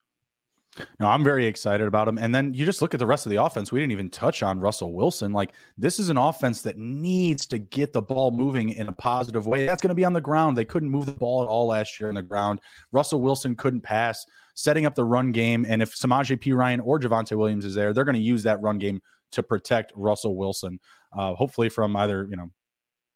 [1.01, 2.19] No, I'm very excited about him.
[2.19, 3.73] And then you just look at the rest of the offense.
[3.73, 5.33] We didn't even touch on Russell Wilson.
[5.33, 9.47] Like this is an offense that needs to get the ball moving in a positive
[9.47, 9.67] way.
[9.67, 10.57] That's going to be on the ground.
[10.57, 12.61] They couldn't move the ball at all last year on the ground.
[12.93, 15.67] Russell Wilson couldn't pass, setting up the run game.
[15.69, 18.79] And if Samaje Perine or Javonte Williams is there, they're going to use that run
[18.79, 19.01] game
[19.33, 20.79] to protect Russell Wilson.
[21.17, 22.51] Uh, hopefully from either, you know,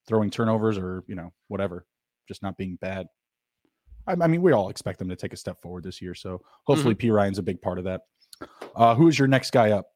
[0.06, 1.86] throwing turnovers or, you know, whatever,
[2.26, 3.06] just not being bad.
[4.06, 6.14] I, I mean, we all expect them to take a step forward this year.
[6.14, 8.02] So hopefully Perine's a big part of that.
[8.74, 9.86] Uh, who is your next guy up?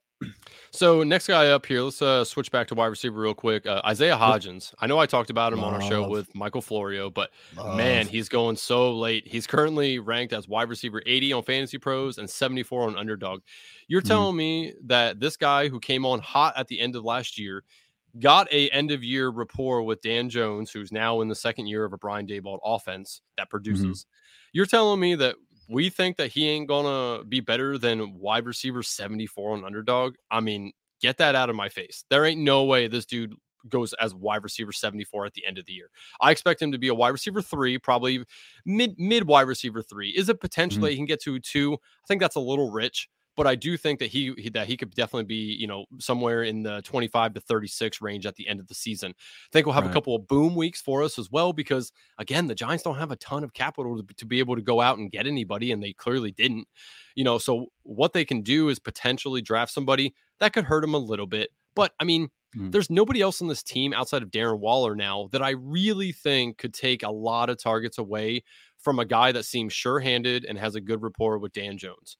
[0.71, 3.66] So next guy up here, let's uh, switch back to wide receiver real quick.
[3.66, 4.73] Uh, Isaiah Hodgins.
[4.79, 7.31] I know I talked about him on our show with Michael Florio, but
[7.77, 9.27] man, he's going so late.
[9.29, 13.42] He's currently ranked as wide receiver 80 on Fantasy Pros and 74 on Underdog.
[13.88, 14.07] You're Mhm.
[14.09, 17.62] telling me that this guy who came on hot at the end of last year
[18.20, 21.85] got a end of year rapport with Dan Jones, who's now in the second year
[21.85, 23.50] of a Brian Daboll offense that mm-hmm.
[23.50, 24.07] produces.
[24.52, 25.37] You're telling me that
[25.68, 30.14] we think that he ain't gonna be better than wide receiver 74 on underdog.
[30.31, 32.05] I mean, get that out of my face.
[32.11, 33.35] There ain't no way this dude
[33.68, 35.90] goes as wide receiver 74 at the end of the year.
[36.20, 38.24] I expect him to be a wide receiver three, probably
[38.64, 40.11] mid mid wide receiver three.
[40.11, 40.85] Is it potential mm-hmm.
[40.85, 41.74] that he can get to two?
[41.74, 44.77] I think that's a little rich, but I do think that he, he that he
[44.77, 48.61] could definitely be, you know, somewhere in the 25 to 36 range at the end
[48.61, 49.12] of the season.
[49.18, 49.90] I think we'll have Right.
[49.90, 53.11] a couple of boom weeks for us as well because again, the Giants don't have
[53.11, 55.83] a ton of capital to, to be able to go out and get anybody, and
[55.83, 56.66] they clearly didn't.
[57.14, 60.94] You know, so what they can do is potentially draft somebody that could hurt them
[60.94, 61.51] a little bit.
[61.75, 62.72] But I mean, Mm.
[62.72, 66.57] there's nobody else on this team outside of Darren Waller now that I really think
[66.59, 68.44] could take a lot of targets away
[68.79, 72.16] from a guy that seems sure-handed and has a good rapport with Dan Jones.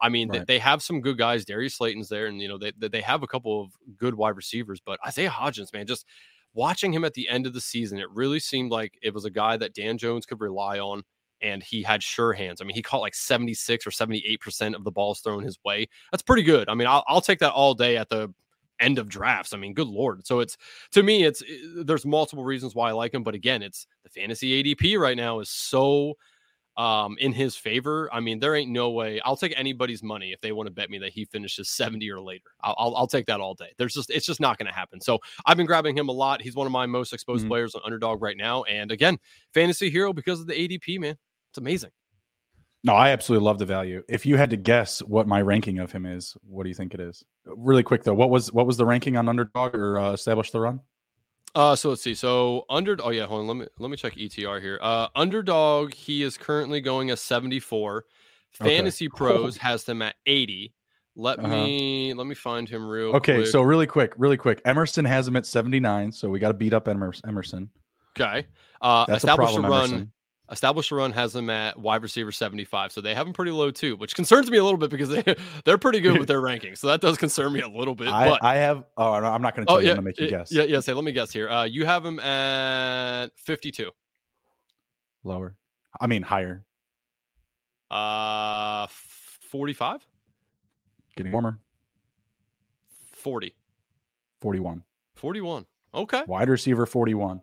[0.00, 0.46] I mean, they, Right.
[0.46, 1.44] they have some good guys.
[1.44, 4.36] Darius Slayton's there, and you know they they they have a couple of good wide
[4.36, 4.80] receivers.
[4.84, 6.06] But Isaiah Hodgins, man, just
[6.54, 9.30] watching him at the end of the season, it really seemed like it was a
[9.30, 11.02] guy that Dan Jones could rely on,
[11.42, 12.60] and he had sure hands.
[12.60, 15.88] I mean, he caught like 76 or 78 percent of the balls thrown his way.
[16.12, 16.68] That's pretty good.
[16.68, 18.32] I mean, I'll, I'll take that all day at the
[18.80, 19.52] end of drafts.
[19.52, 20.24] I mean, good lord.
[20.26, 20.56] So it's
[20.92, 24.10] to me, it's eh, there's multiple reasons why I like him, but again, it's the
[24.10, 26.14] fantasy ADP right now is so
[26.78, 28.08] um in his favor.
[28.12, 30.88] I mean, there ain't no way I'll take anybody's money if they want to bet
[30.88, 32.50] me that he finishes 70 or later.
[32.62, 33.72] I'll I'll, I'll take that all day.
[33.76, 35.00] There's just it's just not going to happen.
[35.00, 36.40] So I've been grabbing him a lot.
[36.40, 37.48] He's one of my most exposed Mhm.
[37.48, 38.62] players on underdog right now.
[38.62, 39.18] And again,
[39.52, 41.16] fantasy hero because of the ADP, man.
[41.50, 41.90] It's amazing.
[42.84, 44.04] No, I absolutely love the value.
[44.08, 46.94] If you had to guess what my ranking of him is, what do you think
[46.94, 47.24] it is?
[47.44, 50.60] Really quick though, what was what was the ranking on underdog or uh, establish the
[50.60, 50.80] run?
[51.54, 52.14] Uh, so let's see.
[52.14, 53.46] So under oh yeah, hold on.
[53.48, 54.78] Let me let me check ETR here.
[54.82, 58.04] Uh, underdog he is currently going at 74.
[58.60, 58.76] Okay.
[58.76, 60.72] Fantasy Pros has them at 80.
[61.16, 61.48] Let Uh-huh.
[61.48, 63.46] me let me find him real Okay, quick.
[63.48, 64.60] so really quick, really quick.
[64.64, 67.70] Emerson has him at 79, so we got to beat up Emer- Emerson.
[68.18, 68.46] okay.
[68.80, 69.84] Uh, That's a establish a problem, run.
[69.90, 70.12] Emerson.
[70.50, 72.92] Establish the Run has them at wide receiver 75.
[72.92, 75.22] So they have them pretty low too, which concerns me a little bit because they,
[75.64, 76.78] they're pretty good with their rankings.
[76.78, 78.08] So that does concern me a little bit.
[78.08, 80.02] I, but I have, oh, no, I'm not going to tell oh, you, yeah, I'm
[80.02, 80.50] going to make you guess.
[80.50, 80.80] Yeah, yeah.
[80.80, 81.48] Say, let me guess here.
[81.50, 83.90] Uh, you have them at 52.
[85.24, 85.54] Lower.
[86.00, 86.64] I mean, higher.
[87.90, 88.86] Uh,
[89.50, 90.06] 45?
[91.16, 91.58] Getting warmer.
[93.12, 93.54] 40.
[94.40, 94.82] 41.
[95.16, 95.66] 41.
[95.94, 96.22] Okay.
[96.26, 97.40] Wide receiver 41.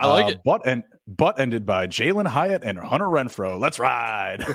[0.00, 0.44] I like Uh, it.
[0.44, 3.58] Butt and butt ended by Jalin Hyatt and Hunter Renfrow.
[3.60, 4.44] Let's ride.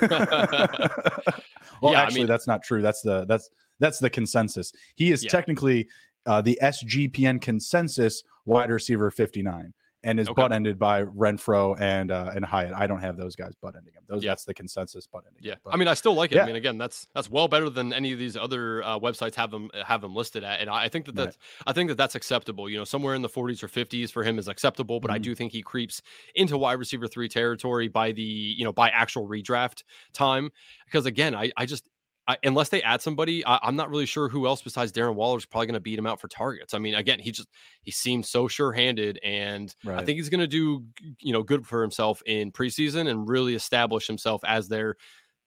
[1.80, 2.82] well, Yeah, I actually, mean- that's not true.
[2.82, 4.72] That's the that's that's the consensus.
[4.94, 5.30] He is Yeah.
[5.30, 5.88] technically
[6.26, 9.72] uh, the SGPN consensus wide receiver 59
[10.04, 10.42] and is Okay.
[10.42, 12.72] butt ended by Renfrow and uh, and Hyatt.
[12.74, 14.02] I don't have those guys butt ending him.
[14.06, 14.30] Those Yeah.
[14.30, 15.42] that's the consensus butt ending.
[15.44, 16.36] Yeah, him, I mean, I still like it.
[16.36, 16.42] yeah.
[16.44, 19.50] I mean, again, that's that's well better than any of these other uh, websites have
[19.50, 21.24] them have them listed at, and I I think that Right.
[21.24, 22.68] that's I think that that's acceptable.
[22.68, 25.22] You know, somewhere in the 40s or 50s for him is acceptable, but I Mhm.
[25.22, 26.02] do think he creeps
[26.34, 30.50] into wide receiver three territory by the you know by actual redraft time
[30.86, 31.84] because again, I I just.
[32.26, 35.36] I, unless they add somebody, I, I'm not really sure who else besides Darren Waller
[35.36, 36.72] is probably going to beat him out for targets.
[36.72, 37.48] I mean, again, he just
[37.82, 40.84] he seems so sure-handed, and I think he's going to do
[41.20, 44.96] you know good for himself in preseason and really establish himself as their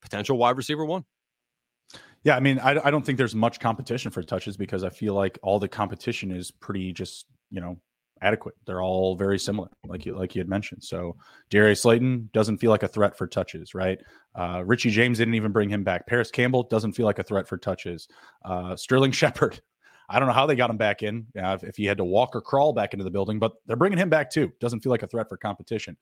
[0.02, 1.04] potential wide receiver one.
[2.24, 5.14] Yeah, I mean, I, I don't think there's much competition for touches because I feel
[5.14, 7.80] like all the competition is pretty just you know
[8.22, 8.56] adequate.
[8.66, 10.84] They're all very similar, like you like you had mentioned.
[10.84, 11.16] So
[11.50, 14.00] Darius Slayton doesn't feel like a threat for touches, right?
[14.36, 16.08] Uh, Richie James didn't even bring him back.
[16.08, 18.08] Parris Campbell doesn't feel like a threat for touches.
[18.46, 19.62] Uh, Sterling Shepard,
[20.10, 21.28] I don't know how they got him back in.
[21.38, 23.76] Uh, if, if he had to walk or crawl back into the building, but they're
[23.76, 24.52] bringing him back too.
[24.60, 25.98] Doesn't feel like a threat for competition.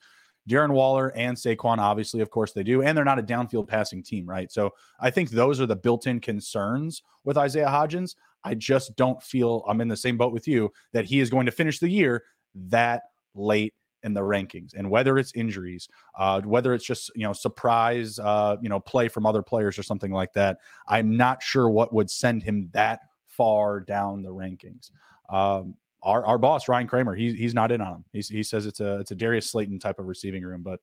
[0.50, 2.84] Darren Waller and Saquon, obviously, of course, they do.
[2.84, 4.52] And they're not a downfield passing team, right?
[4.52, 8.16] So I think those are the built in concerns with Isaiah Hodgins.
[8.46, 11.48] I just don't feel I'm in the same boat with you that he is going
[11.48, 13.04] to finish the year that
[13.34, 14.74] late in the rankings.
[14.76, 19.08] And whether it's injuries, uh, whether it's just, you know, surprise, uh, you know, play
[19.10, 23.00] from other players or something like that, I'm not sure what would send him that
[23.28, 24.92] far down the rankings.
[25.30, 28.06] Um, our, our boss Ryan Kramer, he's he's not in on him.
[28.14, 30.80] He's, he says it's a it's a Darius Slayton type of receiving room, but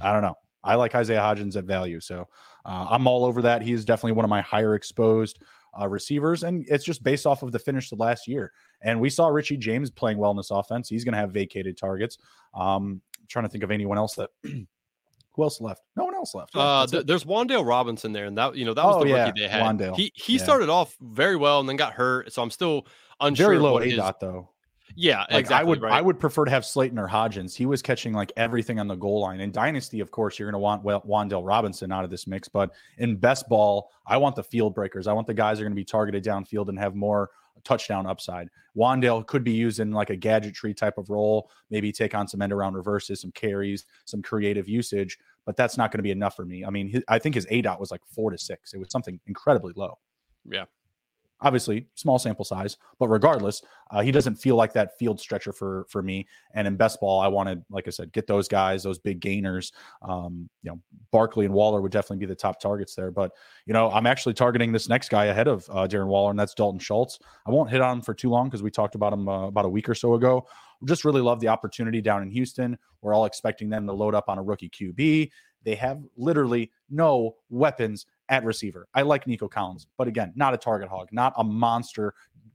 [0.00, 0.36] I don't know.
[0.64, 2.26] I like Isaiah Hodgins at value, so
[2.64, 3.60] uh, I'm all over that.
[3.60, 5.40] He is definitely one of my higher exposed
[5.78, 8.52] uh, receivers, and it's just based off of the finish of last year.
[8.82, 10.88] And we saw Richie James playing well in this offense.
[10.88, 12.18] He's going to have vacated targets.
[12.54, 14.30] Um, trying to think of anyone else that.
[15.32, 15.82] who else left?
[15.96, 16.50] No one else left.
[16.56, 19.26] Uh, th- there's Wan'Dale Robinson there, and that you know that was Oh, the yeah,
[19.26, 19.62] rookie they had.
[19.62, 19.96] Wan'Dale.
[19.96, 20.42] He he Yeah.
[20.42, 22.86] started off very well and then got hurt, so I'm still
[23.20, 23.46] unsure.
[23.46, 24.50] very low A dot though.
[24.96, 25.54] Yeah, Like exactly.
[25.54, 25.92] I would, right.
[25.92, 27.54] I would prefer to have Slayton or Hodgins.
[27.54, 29.40] He was catching like everything on the goal line.
[29.40, 32.48] In Dynasty, of course, you're going to want well, Wan'Dale Robinson out of this mix.
[32.48, 35.06] But in best ball, I want the field breakers.
[35.06, 37.30] I want the guys that are going to be targeted downfield and have more
[37.64, 38.48] touchdown upside.
[38.76, 42.42] Wan'Dale could be used in like a gadgetry type of role, maybe take on some
[42.42, 45.18] end around reverses, some carries, some creative usage.
[45.46, 46.64] But that's not going to be enough for me.
[46.64, 48.72] I mean, his, I think his A dot was like four to six.
[48.72, 49.98] It was something incredibly low
[50.48, 50.64] Yeah.
[51.42, 55.84] Obviously small sample size but regardless uh, he doesn't feel like that field stretcher for
[55.88, 56.26] for me.
[56.54, 59.72] And in best ball i wanted like i said get those guys those big gainers.
[60.02, 63.10] Um, you know barkley and waller would definitely be the top targets there.
[63.10, 63.32] But
[63.66, 66.54] you know i'm actually targeting this next guy ahead of uh, darren waller and that's
[66.54, 67.18] dalton schultz.
[67.46, 69.64] I won't hit on him for too long because we talked about him uh, about
[69.64, 70.46] a week or so ago.
[70.84, 72.78] Just really love the opportunity down in houston.
[73.02, 75.30] We're all expecting them to load up on a rookie qb
[75.64, 78.88] they have literally no weapons at receiver.
[78.94, 82.14] I like Nico Collins, but again, not a target hog, not a monster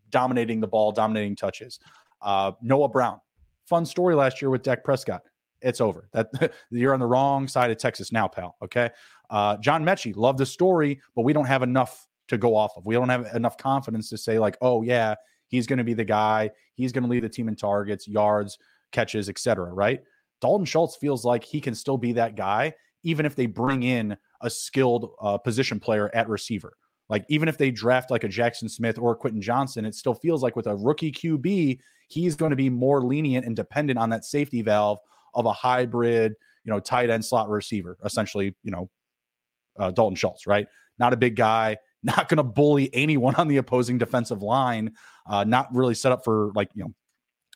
[0.10, 1.80] dominating the ball, dominating touches.
[2.22, 3.20] Uh, Noah Brown,
[3.66, 5.22] fun story last year with Dak Prescott.
[5.62, 6.10] It's over.
[6.14, 8.56] That you're on the wrong side of Texas now, pal.
[8.64, 8.90] Okay.
[9.30, 12.86] Uh, John Metchie, love the story, but we don't have enough to go off of.
[12.86, 15.16] We don't have enough confidence to say like, oh yeah,
[15.48, 16.52] he's going to be the guy.
[16.76, 18.58] He's going to lead the team in targets, yards,
[18.92, 19.74] catches, etc.
[19.74, 20.02] Right?
[20.42, 24.18] Dalton Schultz feels like he can still be that guy, even if they bring in
[24.42, 26.74] a skilled uh, position player at receiver.
[27.10, 30.42] Like even if they draft like a Jaxon Smith or Quentin Johnston, it still feels
[30.42, 34.26] like with a rookie QB, he's going to be more lenient and dependent on that
[34.26, 35.00] safety valve
[35.34, 38.90] of a hybrid, you know, tight end slot receiver, essentially, you know,
[39.78, 40.68] uh, Dalton Schultz, right?
[40.98, 44.94] Not a big guy, not going to bully anyone on the opposing defensive line,
[45.28, 46.94] uh, not really set up for like, you know,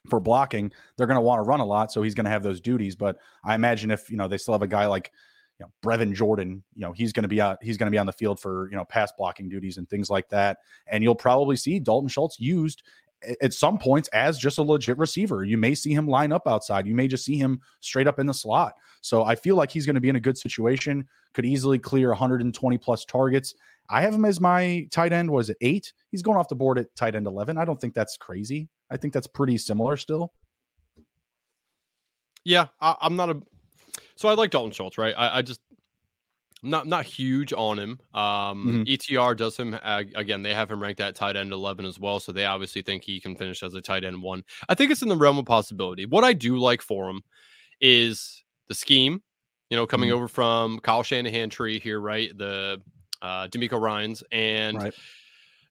[0.10, 0.72] for blocking.
[0.98, 2.96] They're going to want to run a lot, so he's going to have those duties.
[2.96, 5.12] But I imagine if you know they still have a guy like
[5.60, 7.98] you know Brevin Jordan, you know he's going to be out, he's going to be
[7.98, 10.60] on the field for you know pass blocking duties and things like that.
[10.88, 12.84] And you'll probably see Dalton Schultz used
[13.42, 15.44] at some points as just a legit receiver.
[15.44, 16.88] You may see him line up outside.
[16.88, 18.76] You may just see him straight up in the slot.
[19.02, 21.08] So I feel like he's going to be in a good situation.
[21.34, 23.54] Could easily clear 120 plus targets.
[23.90, 25.30] I have him as my tight end.
[25.30, 25.94] Was it eight?
[26.12, 27.58] He's going off the board at tight end 11.
[27.58, 28.70] I don't think that's crazy.
[28.90, 30.34] I think that's pretty similar still.
[32.46, 33.42] Yeah, I, I'm not a.
[34.20, 35.16] So I like Dalton Schultz, right?
[35.18, 35.62] I, I just
[36.62, 38.00] not not huge on him.
[38.14, 39.16] Um, mm-hmm.
[39.16, 40.44] ETR does him uh, again.
[40.44, 43.22] They have him ranked at tight end eleven as well, so they obviously think he
[43.22, 44.44] can finish as a tight end one.
[44.68, 46.06] I think it's in the realm of possibility.
[46.06, 47.22] What I do like for him
[47.80, 49.24] is the scheme.
[49.70, 50.18] You know, coming mm-hmm.
[50.18, 52.38] over from Kyle Shanahan tree here, right?
[52.38, 52.82] The
[53.22, 54.78] uh, DeMeco Ryans and.
[54.78, 54.94] Right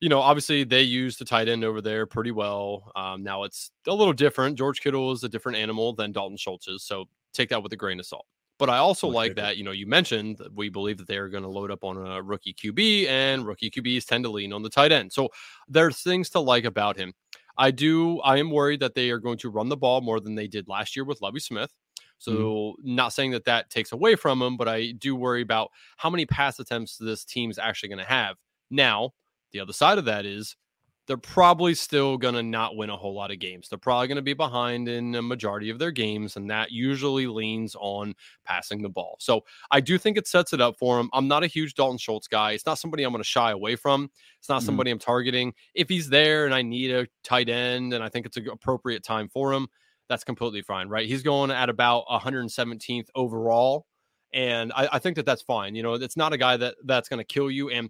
[0.01, 2.92] you know, obviously they use the tight end over there pretty well.
[2.94, 4.57] Um, now it's a little different.
[4.57, 7.76] George Kittle is a different animal than Dalton Schultz is, so take that with a
[7.76, 8.24] grain of salt.
[8.59, 11.28] But I also like that, you know, you mentioned that we believe that they are
[11.28, 14.62] going to load up on a rookie QB, and rookie QBs tend to lean on
[14.62, 15.12] the tight end.
[15.12, 15.28] So
[15.68, 17.14] there's things to like about him.
[17.56, 20.34] I do, I am worried that they are going to run the ball more than
[20.34, 21.70] they did last year with Lovie Smith.
[21.70, 22.12] Mm-hmm.
[22.18, 22.94] So, mm-hmm.
[22.94, 26.26] not saying that that takes away from him, but I do worry about how many
[26.26, 28.36] pass attempts this team's actually going to have.
[28.70, 29.12] Now,
[29.52, 30.56] the other side of that is
[31.09, 33.68] they're probably still going to not win a whole lot of games.
[33.68, 37.26] They're probably going to be behind in a majority of their games, and that usually
[37.26, 39.16] leans on passing the ball.
[39.18, 39.40] So
[39.70, 41.09] I do think it sets it up for him.
[41.14, 42.52] I'm not a huge Dalton Schultz guy.
[42.52, 44.11] It's not somebody I'm going to shy away from.
[44.38, 44.66] It's not mm-hmm.
[44.66, 45.54] somebody I'm targeting.
[45.74, 49.02] If he's there and I need a tight end and I think it's an appropriate
[49.02, 49.66] time for him,
[50.11, 51.09] that's completely fine, right?
[51.09, 53.86] He's going at about 117th overall.
[54.34, 55.74] And I, I think that that's fine.
[55.74, 57.70] You know, it's not a guy that that's going to kill you.
[57.70, 57.88] And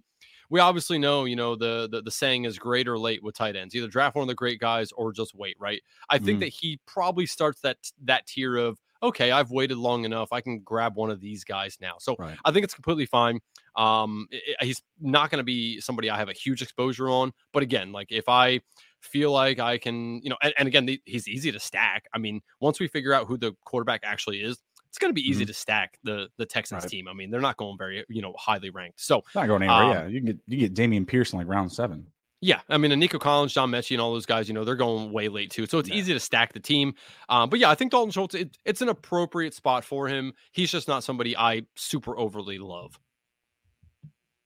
[0.49, 3.55] we obviously know, you know, the, the, the saying is great or late with tight
[3.55, 3.75] ends.
[3.75, 5.81] Either draft one of the great guys or just wait, right?
[6.09, 6.41] I think mm.
[6.41, 10.29] that he probably starts that that tier of okay, I've waited long enough.
[10.31, 11.93] I can grab one of these guys now.
[11.99, 12.37] So right.
[12.43, 13.39] I think it's completely fine.
[13.75, 17.31] Um, it, he's not going to be somebody I have a huge exposure on.
[17.53, 18.59] But again, like if I
[18.99, 22.05] feel like I can, you know, and, and again, the, he's easy to stack.
[22.13, 25.27] I mean, once we figure out who the quarterback actually is, it's going to be
[25.27, 25.47] easy mm-hmm.
[25.47, 26.91] to stack the the Texans right.
[26.91, 27.07] team.
[27.07, 29.01] I mean, they're not going very you know highly ranked.
[29.01, 29.83] So not going anywhere.
[29.83, 32.07] Um, yeah, you can get you get Dameon Pierce in like round seven.
[32.41, 34.77] Yeah, I mean, and Nico Collins, John Metchie, and all those guys, you know, they're
[34.77, 35.65] going way late too.
[35.65, 35.95] So it's yeah.
[35.95, 36.93] easy to stack the team.
[37.27, 40.33] Um, but yeah, I think Dalton Schultz, it, it's an appropriate spot for him.
[40.53, 42.97] He's just not somebody I super overly love.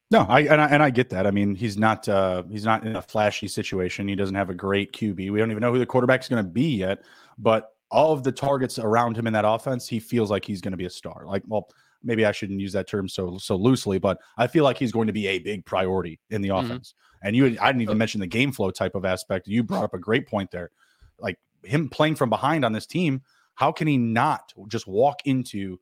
[0.10, 1.28] No, I and, I and I get that.
[1.28, 4.08] I mean, he's not uh he's not in a flashy situation.
[4.08, 5.32] He doesn't have a great QB.
[5.32, 7.04] We don't even know who the quarterback's going to be yet.
[7.38, 10.72] But all of the targets around him in that offense, he feels like he's going
[10.72, 11.24] to be a star.
[11.26, 11.70] Like, well,
[12.04, 15.08] maybe I shouldn't use that term so so loosely, but I feel like he's going
[15.08, 16.66] to be a big priority in the mm-hmm.
[16.66, 16.96] offense.
[17.22, 19.48] And you, I didn't even mention the game flow type of aspect.
[19.48, 20.72] You brought up a great point there,
[21.20, 23.22] like him playing from behind on this team.
[23.56, 25.80] How can he not just walk into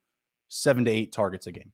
[0.49, 1.71] seven to eight targets a game?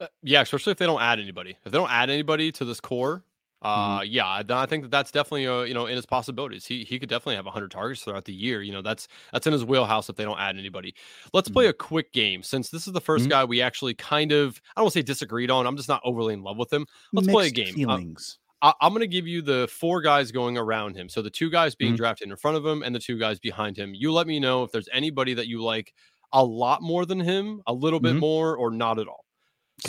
[0.00, 1.56] Uh, yeah, especially if they don't add anybody.
[1.64, 3.24] If they don't add anybody to this core,
[3.64, 4.12] uh, mm-hmm.
[4.12, 6.66] yeah, I think that that's definitely uh, you know in his possibilities.
[6.66, 8.62] He he could definitely have 100 targets throughout the year.
[8.62, 10.94] You know that's that's in his wheelhouse if they don't add anybody.
[11.32, 11.54] Let's mm-hmm.
[11.54, 13.28] play a quick game since this is the 1st mm-hmm.
[13.28, 15.66] guy we actually kind of I don't want to say disagreed on.
[15.66, 16.86] I'm just not overly in love with him.
[17.14, 17.74] Let's Mixed play a game.
[17.74, 18.38] Uh, feelings.
[18.60, 21.08] Uh, I, am going to give you the four guys going around him.
[21.08, 21.96] So the two guys being mm-hmm.
[21.96, 23.94] drafted in front of him and the two guys behind him.
[23.94, 25.92] You let me know if there's anybody that you like
[26.32, 28.20] a lot more than him, a little bit mm-hmm.
[28.20, 29.24] more, or not at all.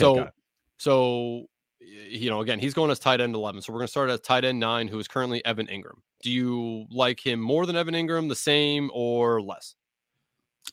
[0.00, 0.30] so
[0.78, 1.46] so
[1.86, 3.62] you know, again, he's going as tight end 11.
[3.62, 5.98] So we're going to start at tight end nine, who is currently Evan Engram.
[6.22, 9.74] Do you like him more than Evan Engram, the same, or less?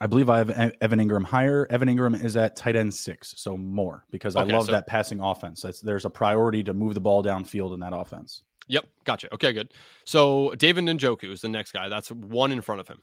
[0.01, 0.49] I believe I have
[0.82, 1.68] Evan Engram higher.
[1.70, 4.88] Evan Engram is at tight end six, so more because okay, I love so, that
[4.88, 5.61] passing offense.
[5.61, 8.41] That's, there's a priority to move the ball downfield in that offense.
[8.68, 9.34] Yep, gotcha.
[9.34, 9.74] Okay, good.
[10.05, 11.89] So David Njoku is the next guy.
[11.89, 13.01] That's one in front of him.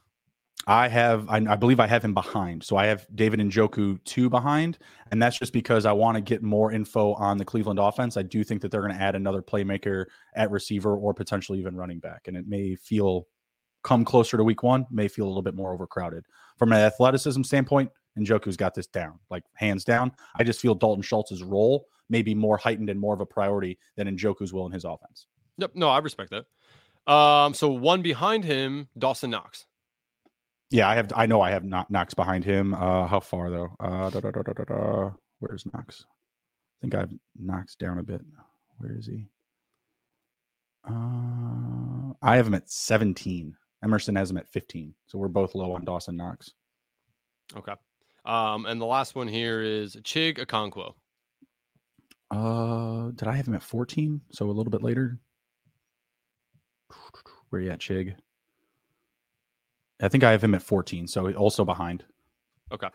[0.67, 2.63] I have, I, I, believe I have him behind.
[2.63, 4.77] So I have David Njoku two behind.
[5.09, 8.15] And that's just because I want to get more info on the Cleveland offense.
[8.15, 10.05] I do think that they're going to add another playmaker
[10.35, 12.27] at receiver or potentially even running back.
[12.27, 13.27] And it may feel,
[13.83, 16.25] come closer to week one, may feel a little bit more overcrowded.
[16.57, 17.89] From an athleticism standpoint,
[18.19, 20.11] Njoku's got this down, like hands down.
[20.35, 23.79] I just feel Dalton Schultz's role may be more heightened and more of a priority
[23.95, 25.27] than Njoku's will in his offense.
[25.57, 25.71] Yep.
[25.75, 27.11] No, I respect that.
[27.11, 29.65] Um, so one behind him, Dawson Knox.
[30.71, 31.11] Yeah, I have.
[31.15, 32.73] I know I have Knox behind him.
[32.73, 33.75] Uh, how far though?
[33.79, 36.05] Uh, da, da, da, Where's Knox?
[36.07, 38.21] I think I've Knox down a bit.
[38.77, 39.27] Where is he?
[40.87, 43.55] Uh, I have him at 17.
[43.83, 44.93] Emerson has him at 15.
[45.07, 46.51] So we're both low on Dawson Knox.
[47.55, 47.73] Okay.
[48.25, 50.93] Um, and the last one here is Chig Okonkwo.
[52.31, 54.21] Uh, did I have him at 14?
[54.31, 55.19] So a little bit later.
[57.49, 58.15] Where you at, Chig?
[60.01, 62.03] I think I have him at 14, so also behind.
[62.71, 62.87] Okay.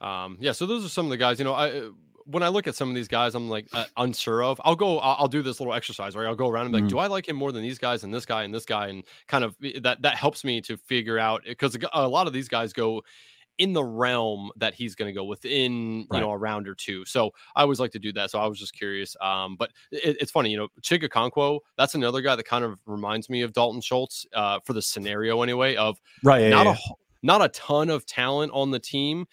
[0.00, 1.38] Um, yeah, so those are some of the guys.
[1.38, 1.90] You know, I
[2.24, 4.60] when I look at some of these guys, I'm like uh, unsure of.
[4.64, 4.98] I'll go.
[4.98, 6.96] I'll, I'll, do this little exercise where I'll go around and be like, mm-hmm.
[6.96, 9.02] do I like him more than these guys and this guy and this guy, and
[9.26, 12.72] kind of that that helps me to figure out because a lot of these guys
[12.72, 13.02] go
[13.58, 16.18] in the realm that he's going to go within right.
[16.18, 17.04] you know a round or two.
[17.04, 18.30] So I always like to do that.
[18.30, 19.16] So I was just curious.
[19.20, 22.78] Um, but it, it's funny, you know, Chig Okonkwo, that's another guy that kind of
[22.86, 25.76] reminds me of Dalton Schultz uh, for the scenario anyway.
[25.76, 26.92] Of right, not yeah, a
[27.22, 29.26] not a ton of talent on the team.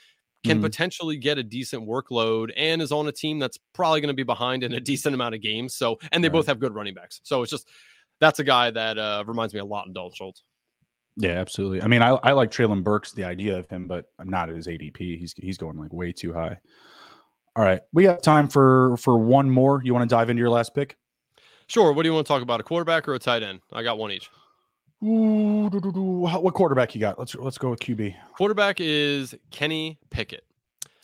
[0.43, 0.65] can mm-hmm.
[0.65, 4.23] potentially get a decent workload and is on a team that's probably going to be
[4.23, 5.75] behind in a decent amount of games.
[5.75, 6.33] So, and they right.
[6.33, 7.19] both have good running backs.
[7.23, 7.67] So it's just
[8.19, 10.43] that's a guy that uh, reminds me a lot of Dalton Schultz.
[11.17, 11.81] Yeah, absolutely.
[11.81, 14.55] I mean, I, I like Treylon Burks, the idea of him, but I'm not at
[14.55, 15.17] his ADP.
[15.17, 16.57] He's he's going like way too high.
[17.55, 19.81] All right, we got time for for one more.
[19.83, 20.97] You want to dive into your last pick?
[21.67, 21.93] Sure.
[21.93, 22.59] What do you want to talk about?
[22.59, 23.61] A quarterback or a tight end?
[23.73, 24.29] I got one each.
[25.03, 26.01] Ooh, doo, doo, doo.
[26.01, 27.17] What quarterback you got?
[27.17, 28.15] Let's let's go with QB.
[28.33, 30.43] Quarterback is Kenny Pickett.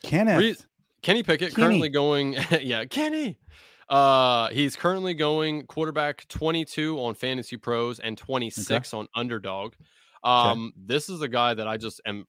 [0.03, 0.39] Kenneth.
[0.39, 0.55] Re-
[1.01, 1.67] Kenny Pickett Kenny.
[1.67, 2.35] currently going.
[2.61, 3.37] yeah, Kenny.
[3.89, 8.97] Uh, he's currently going quarterback 22 on Fantasy Pros and 26 okay.
[8.97, 9.73] on Underdog.
[10.23, 10.85] Um, okay.
[10.85, 12.25] this is a guy that I just am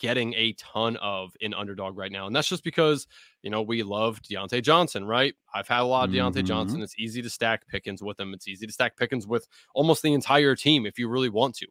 [0.00, 2.26] getting a ton of in underdog right now.
[2.26, 3.06] And that's just because,
[3.42, 5.34] you know, we love Diontae Johnson, right?
[5.54, 6.46] I've had a lot of Diontae mm-hmm.
[6.46, 6.82] Johnson.
[6.82, 8.32] It's easy to stack Pickens with him.
[8.32, 11.66] It's easy to stack Pickens with almost the entire team if you really want to.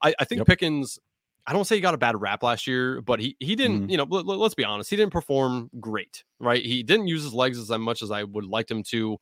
[0.00, 0.46] I, I think yep.
[0.46, 0.98] Pickens,
[1.46, 3.90] I don't say he got a bad rap last year, but he he didn't, mm-hmm.
[3.90, 6.64] you know, let, us be honest, he didn't perform great, right?
[6.64, 9.18] He didn't use his legs as much as I would like him to.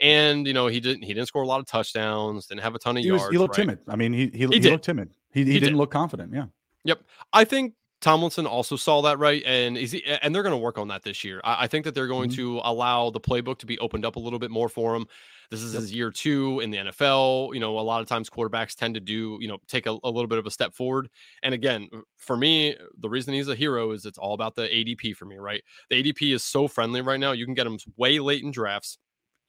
[0.00, 2.78] And you know he didn't he didn't score a lot of touchdowns, didn't have a
[2.78, 3.28] ton of he yards.
[3.30, 3.64] he looked right?
[3.64, 3.78] timid.
[3.88, 5.10] I mean, he he, he, he looked timid.
[5.32, 5.78] He, he, he didn't did.
[5.78, 6.32] look confident.
[6.32, 6.46] Yeah.
[6.84, 7.00] Yep.
[7.32, 7.74] I think
[8.04, 11.02] Tomlinson also saw that right, and is he, and they're going to work on that
[11.02, 11.40] this year.
[11.42, 12.58] I, I think that they're going mm-hmm.
[12.58, 15.06] to allow the playbook to be opened up a little bit more for him.
[15.50, 15.80] This is yep.
[15.80, 17.54] his year two in the NFL.
[17.54, 20.10] You know, a lot of times quarterbacks tend to do, you know, take a, a,
[20.10, 21.08] little bit of a step forward.
[21.42, 21.88] And again,
[22.18, 25.36] for me, the reason he's a hero is it's all about the ADP for me,
[25.36, 25.62] right?
[25.88, 27.32] The ADP is so friendly right now.
[27.32, 28.98] You can get him way late in drafts.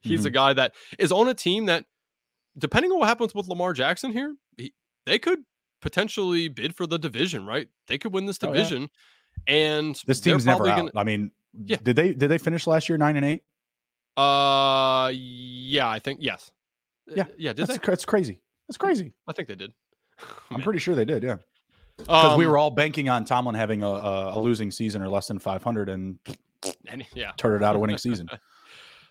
[0.02, 0.26] He's mm-hmm.
[0.28, 1.84] a guy that is on a team that,
[2.56, 4.72] depending on what happens with Lamar Jackson here, he,
[5.04, 5.40] they could
[5.80, 7.68] potentially bid for the division, right?
[7.88, 8.84] They could win this division.
[8.84, 9.54] Oh, yeah.
[9.54, 10.76] And this team's never out.
[10.76, 11.30] Gonna, I mean,
[11.64, 11.76] yeah.
[11.82, 13.42] Did they did they finish last year nine and eight?
[14.16, 16.50] Uh, yeah, I think yes.
[17.10, 17.52] Uh, yeah, yeah.
[17.52, 17.86] Did that's, they?
[17.86, 18.40] That's crazy.
[18.68, 19.12] That's crazy.
[19.28, 19.72] I think they did.
[20.50, 21.22] I'm pretty sure they did.
[21.22, 21.36] Yeah.
[21.98, 25.08] Because um, we were all banking on Tomlin having a, a, a losing season or
[25.08, 26.18] less than 500, and,
[26.88, 28.28] and yeah, turned it out a winning season.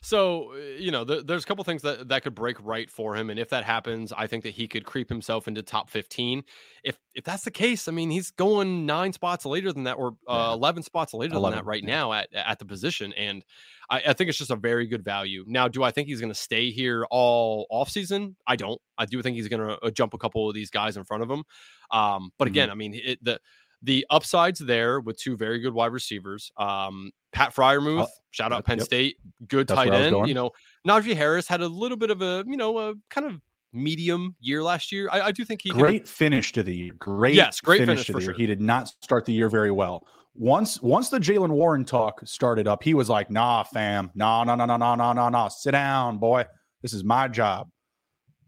[0.05, 3.15] So, uh, you know, the, there's a couple things that, that could break right for
[3.15, 3.31] him.
[3.31, 6.43] And if that happens, I think that he could creep himself into top 15.
[6.83, 10.15] If if that's the case, I mean, he's going nine spots later than that, or
[10.27, 11.89] uh, 11 spots later 11, than that right yeah.
[11.89, 13.13] now at, at the position.
[13.13, 13.43] And
[13.89, 15.43] I, I, think it's just a very good value.
[15.47, 18.35] Now, do I think he's going to stay here all offseason?
[18.45, 18.79] I don't.
[18.99, 21.23] I do think he's going to uh, jump a couple of these guys in front
[21.23, 21.43] of him.
[21.89, 22.73] Um, but again, mm-hmm.
[22.73, 23.39] I mean, it, the
[23.81, 26.51] the upsides there with two very good wide receivers.
[26.57, 28.85] Um, Pat Freiermuth, oh, shout out Penn yep.
[28.85, 29.17] State,
[29.47, 30.27] good That's tight end.
[30.27, 30.51] You know,
[30.87, 33.41] Najee Harris had a little bit of a, you know, a kind of
[33.73, 35.09] medium year last year.
[35.11, 36.93] I, I do think he great finish to the year.
[36.97, 38.25] Great, yes, great finish, finish to the year.
[38.27, 38.33] Sure.
[38.33, 40.07] He did not start the year very well.
[40.33, 44.55] Once once the Jaylen Warren talk started up, he was like, "Nah, fam, nah, nah,
[44.55, 45.47] nah, nah, nah, nah, nah, nah.
[45.47, 46.45] Sit down, boy.
[46.81, 47.69] This is my job."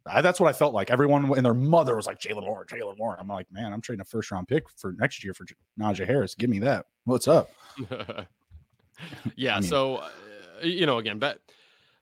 [0.09, 0.89] I, that's what I felt like.
[0.89, 3.19] Everyone and their mother was like Jaylen Warren, Jaylen Warren.
[3.19, 5.45] I'm like, man, I'm trading a first round pick for next year for
[5.79, 6.35] Najee Harris.
[6.35, 6.85] Give me that.
[7.05, 7.49] What's up?
[9.35, 9.55] yeah.
[9.55, 10.09] I mean, so, uh,
[10.63, 11.37] you know, again, back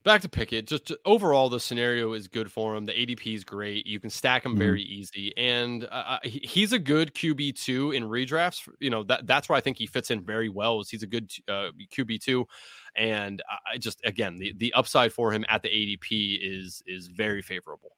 [0.05, 0.67] back to Pickett.
[0.67, 2.85] Just, just, overall, the scenario is good for him.
[2.85, 3.85] The ADP is great.
[3.85, 4.59] You can stack him mm-hmm.
[4.59, 8.69] very easy, and uh, he's a good QB two in redrafts.
[8.79, 10.79] You know that that's where I think he fits in very well.
[10.79, 12.47] Is he's a good uh, QB two,
[12.95, 13.41] and
[13.71, 17.91] I just again the the upside for him at the ADP is is very favorable.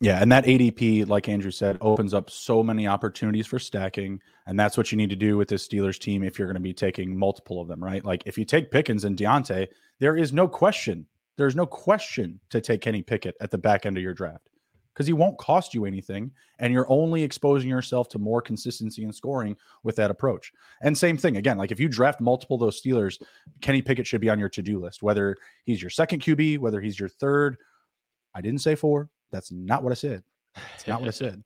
[0.00, 4.60] Yeah, and that ADP, like Andrew said, opens up so many opportunities for stacking, and
[4.60, 6.74] that's what you need to do with this Steelers team if you're going to be
[6.74, 8.04] taking multiple of them, right?
[8.04, 9.68] Like if you take Pickens and Diontae,
[9.98, 11.06] there is no question,
[11.38, 14.50] there's no question to take Kenny Pickett at the back end of your draft
[14.92, 19.14] because he won't cost you anything, and you're only exposing yourself to more consistency and
[19.14, 20.52] scoring with that approach.
[20.82, 23.22] And same thing again, like if you draft multiple those Steelers,
[23.62, 27.00] Kenny Pickett should be on your to-do list, whether he's your second QB, whether he's
[27.00, 27.56] your third.
[28.34, 29.08] I didn't say four.
[29.32, 30.22] That's not what I said.
[30.54, 31.42] That's not what I said.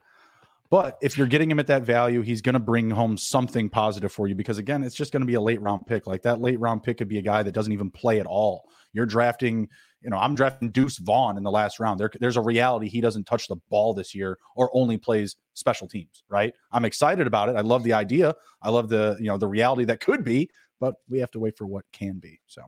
[0.71, 4.13] But if you're getting him at that value, he's going to bring home something positive
[4.13, 6.07] for you because, again, it's just going to be a late round pick.
[6.07, 8.69] Like that late round pick could be a guy that doesn't even play at all.
[8.93, 9.69] You're drafting,
[10.01, 11.99] you know, I'm drafting Deuce Vaughn in the last round.
[11.99, 15.89] There, there's a reality he doesn't touch the ball this year or only plays special
[15.89, 16.55] teams, right?
[16.71, 17.57] I'm excited about it.
[17.57, 18.37] I love the idea.
[18.63, 21.59] I love the, you know, the reality that could be, but we have to wait
[21.59, 22.41] for what can be.
[22.47, 22.63] So,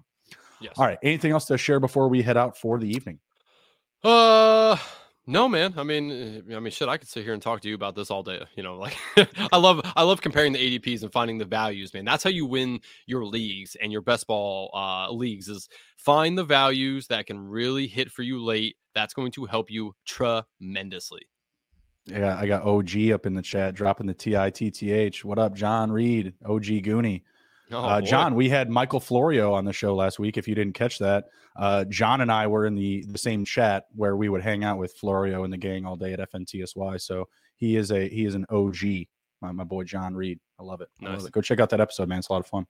[0.60, 0.72] yes.
[0.76, 0.98] All right.
[1.04, 3.20] Anything else to share before we head out for the evening?
[4.02, 4.76] Uh,
[5.26, 5.74] no, man.
[5.76, 6.88] I mean, eh, I mean, shit.
[6.88, 8.44] I could sit here and talk to you about this all day.
[8.56, 8.96] You know, like
[9.52, 12.04] I love, I love comparing the ADPs and finding the values, man.
[12.04, 15.48] That's how you win your leagues and your best ball uh, leagues.
[15.48, 18.76] Is find the values that can really hit for you late.
[18.94, 21.22] That's going to help you tremendously.
[22.06, 25.24] Yeah, I got OG up in the chat, dropping the T I T T H.
[25.24, 26.34] What up, John Reed?
[26.44, 27.22] OG Goonie.
[27.70, 30.36] Oh, uh, John, we had Michael Florio on the show last week.
[30.36, 33.84] If you didn't catch that, uh, John and I were in the the same chat
[33.94, 37.00] where we would hang out with Florio and the gang all day at FNTSY.
[37.00, 39.06] So he is a he is an OG
[39.42, 40.38] my, my boy John Reed.
[40.58, 40.88] I love it.
[41.00, 41.18] I Nice.
[41.18, 41.32] love it.
[41.32, 42.18] Go check out that episode, man.
[42.20, 42.66] It's a lot of fun.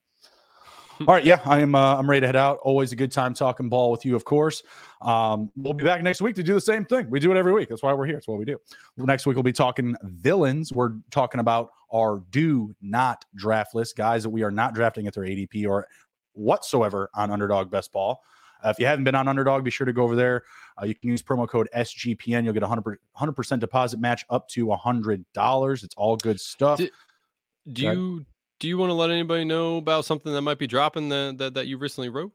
[1.00, 2.58] All right, yeah, I'm uh, I'm ready to head out.
[2.62, 4.62] Always a good time talking ball with you, of course.
[5.00, 7.08] Um, we'll be back next week to do the same thing.
[7.10, 7.68] We do it every week.
[7.70, 8.16] That's why we're here.
[8.16, 8.58] That's what we do.
[8.98, 10.72] Next week we'll be talking villains.
[10.72, 15.14] We're talking about our do not draft list, guys that we are not drafting at
[15.14, 15.86] their ADP or
[16.32, 18.20] whatsoever on Underdog Best Ball.
[18.64, 20.44] Uh, if you haven't been on Underdog, be sure to go over there.
[20.80, 22.44] Uh, you can use promo code SGPN.
[22.44, 25.82] You'll get a 100 percent deposit match up to hundred dollars.
[25.82, 26.78] It's all good stuff.
[26.78, 26.92] Did-
[27.72, 28.26] Do you
[28.60, 31.54] do you want to let anybody know about something that might be dropping that that,
[31.54, 32.30] that you recently wrote?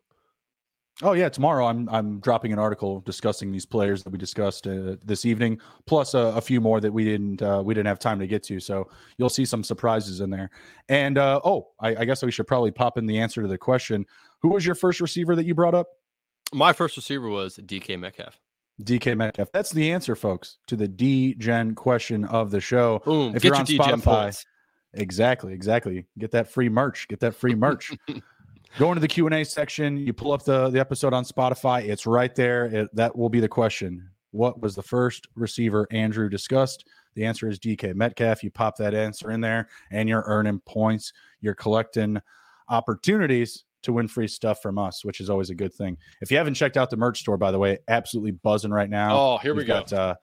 [1.04, 4.96] Oh yeah, tomorrow I'm I'm dropping an article discussing these players that we discussed uh,
[5.06, 8.18] this evening, plus a, a few more that we didn't uh, we didn't have time
[8.20, 8.60] to get to.
[8.60, 10.50] So you'll see some surprises in there.
[10.90, 13.60] And uh, oh, I, I guess we should probably pop in the answer to the
[13.60, 14.06] question:
[14.42, 15.88] Who was your first receiver that you brought up?
[16.52, 18.40] My first receiver was DK Metcalf.
[18.82, 19.52] DK Metcalf.
[19.52, 23.04] That's the answer, folks, to the D Gen question of the show.
[23.06, 23.36] Boom.
[23.36, 24.46] If Get you're your on DGen Spotify, points.
[24.94, 26.06] Exactly, exactly.
[26.18, 27.08] Get that free merch.
[27.08, 27.96] Get that free merch.
[28.78, 29.98] Go into the Q and A section.
[29.98, 31.84] You pull up the the episode on Spotify.
[31.84, 32.66] It's right there.
[32.66, 34.10] It, that will be the question.
[34.32, 36.86] What was the first receiver Andrew discussed?
[37.16, 38.44] The answer is DK Metcalf.
[38.44, 41.14] You pop that answer in there, and you're earning points.
[41.42, 42.22] You're collecting
[42.70, 45.98] opportunities to win free stuff from us, which is always a good thing.
[46.22, 49.18] If you haven't checked out the merch store, by the way, absolutely buzzing right now.
[49.18, 49.80] Oh, here we We've go.
[49.80, 50.16] Got, uh,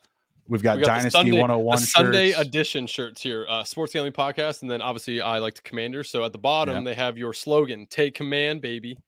[0.49, 2.41] we've got, We got Dynasty Sunday- 101 the Sunday shirts.
[2.49, 3.47] edition shirts here.
[3.49, 6.11] Uh, Sports Gambling Podcast, and then obviously I like the Commanders.
[6.11, 6.83] So at the bottom Yeah.
[6.91, 8.99] they have your slogan: "Take command, baby."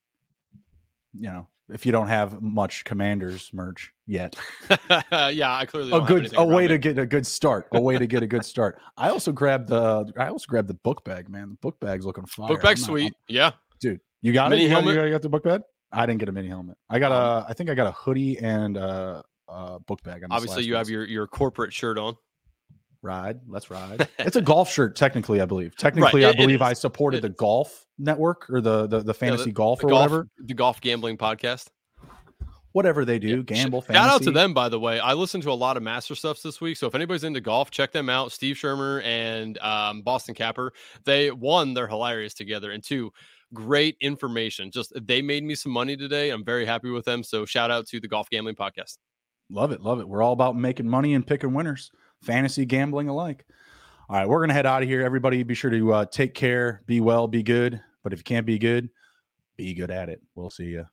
[1.13, 4.35] you know, if you don't have much Commanders merch yet,
[5.09, 6.67] yeah, I clearly a good a way me.
[6.69, 7.67] to get a good start.
[7.71, 8.79] A way to get a good start.
[8.97, 11.49] I also grabbed the I also grabbed the book bag, man.
[11.49, 12.47] The book bag's looking fire.
[12.49, 13.13] book bag sweet.
[13.27, 13.99] Yeah, dude.
[14.21, 14.65] You got Mini it.
[14.65, 14.89] You helmet?
[14.93, 15.61] you got- you got the book bag.
[15.91, 16.77] I didn't get a mini helmet.
[16.89, 17.45] I got Um, a.
[17.49, 20.23] I think I got a hoodie and a, a book bag.
[20.23, 22.15] on obviously you have your your corporate shirt on.
[23.01, 23.39] ride.
[23.47, 24.07] Let's ride.
[24.19, 25.39] it's a golf shirt, technically.
[25.41, 25.75] I believe.
[25.77, 29.51] Technically, it- I believe I supported It the golf network or the the, the fantasy
[29.51, 30.27] golf The or golf, whatever.
[30.39, 31.67] the golf gambling podcast.
[32.73, 33.41] Whatever they do, Yeah.
[33.63, 33.81] gamble.
[33.81, 34.99] Shout out to them, by the way.
[34.99, 36.77] I listened to a lot of Master stuffs this week.
[36.77, 38.31] So if anybody's into golf, check them out.
[38.31, 40.71] Steve Shermer and um, Boston Capper.
[41.03, 43.11] They one, they're hilarious together, and two,
[43.51, 44.69] great information.
[44.69, 46.29] Just they made me some money today.
[46.29, 47.23] I'm very happy with them.
[47.23, 48.97] So shout out to the Golf Gambling Podcast.
[49.49, 50.07] Love it, love it.
[50.07, 51.91] We're all about making money and picking winners,
[52.21, 53.45] fantasy gambling alike.
[54.09, 55.03] All right, we're gonna head out of here.
[55.03, 57.81] Everybody, be sure to uh, take care, be well, be good.
[58.03, 58.89] But if you can't be good,
[59.57, 60.21] be good at it.
[60.35, 60.85] We'll see you.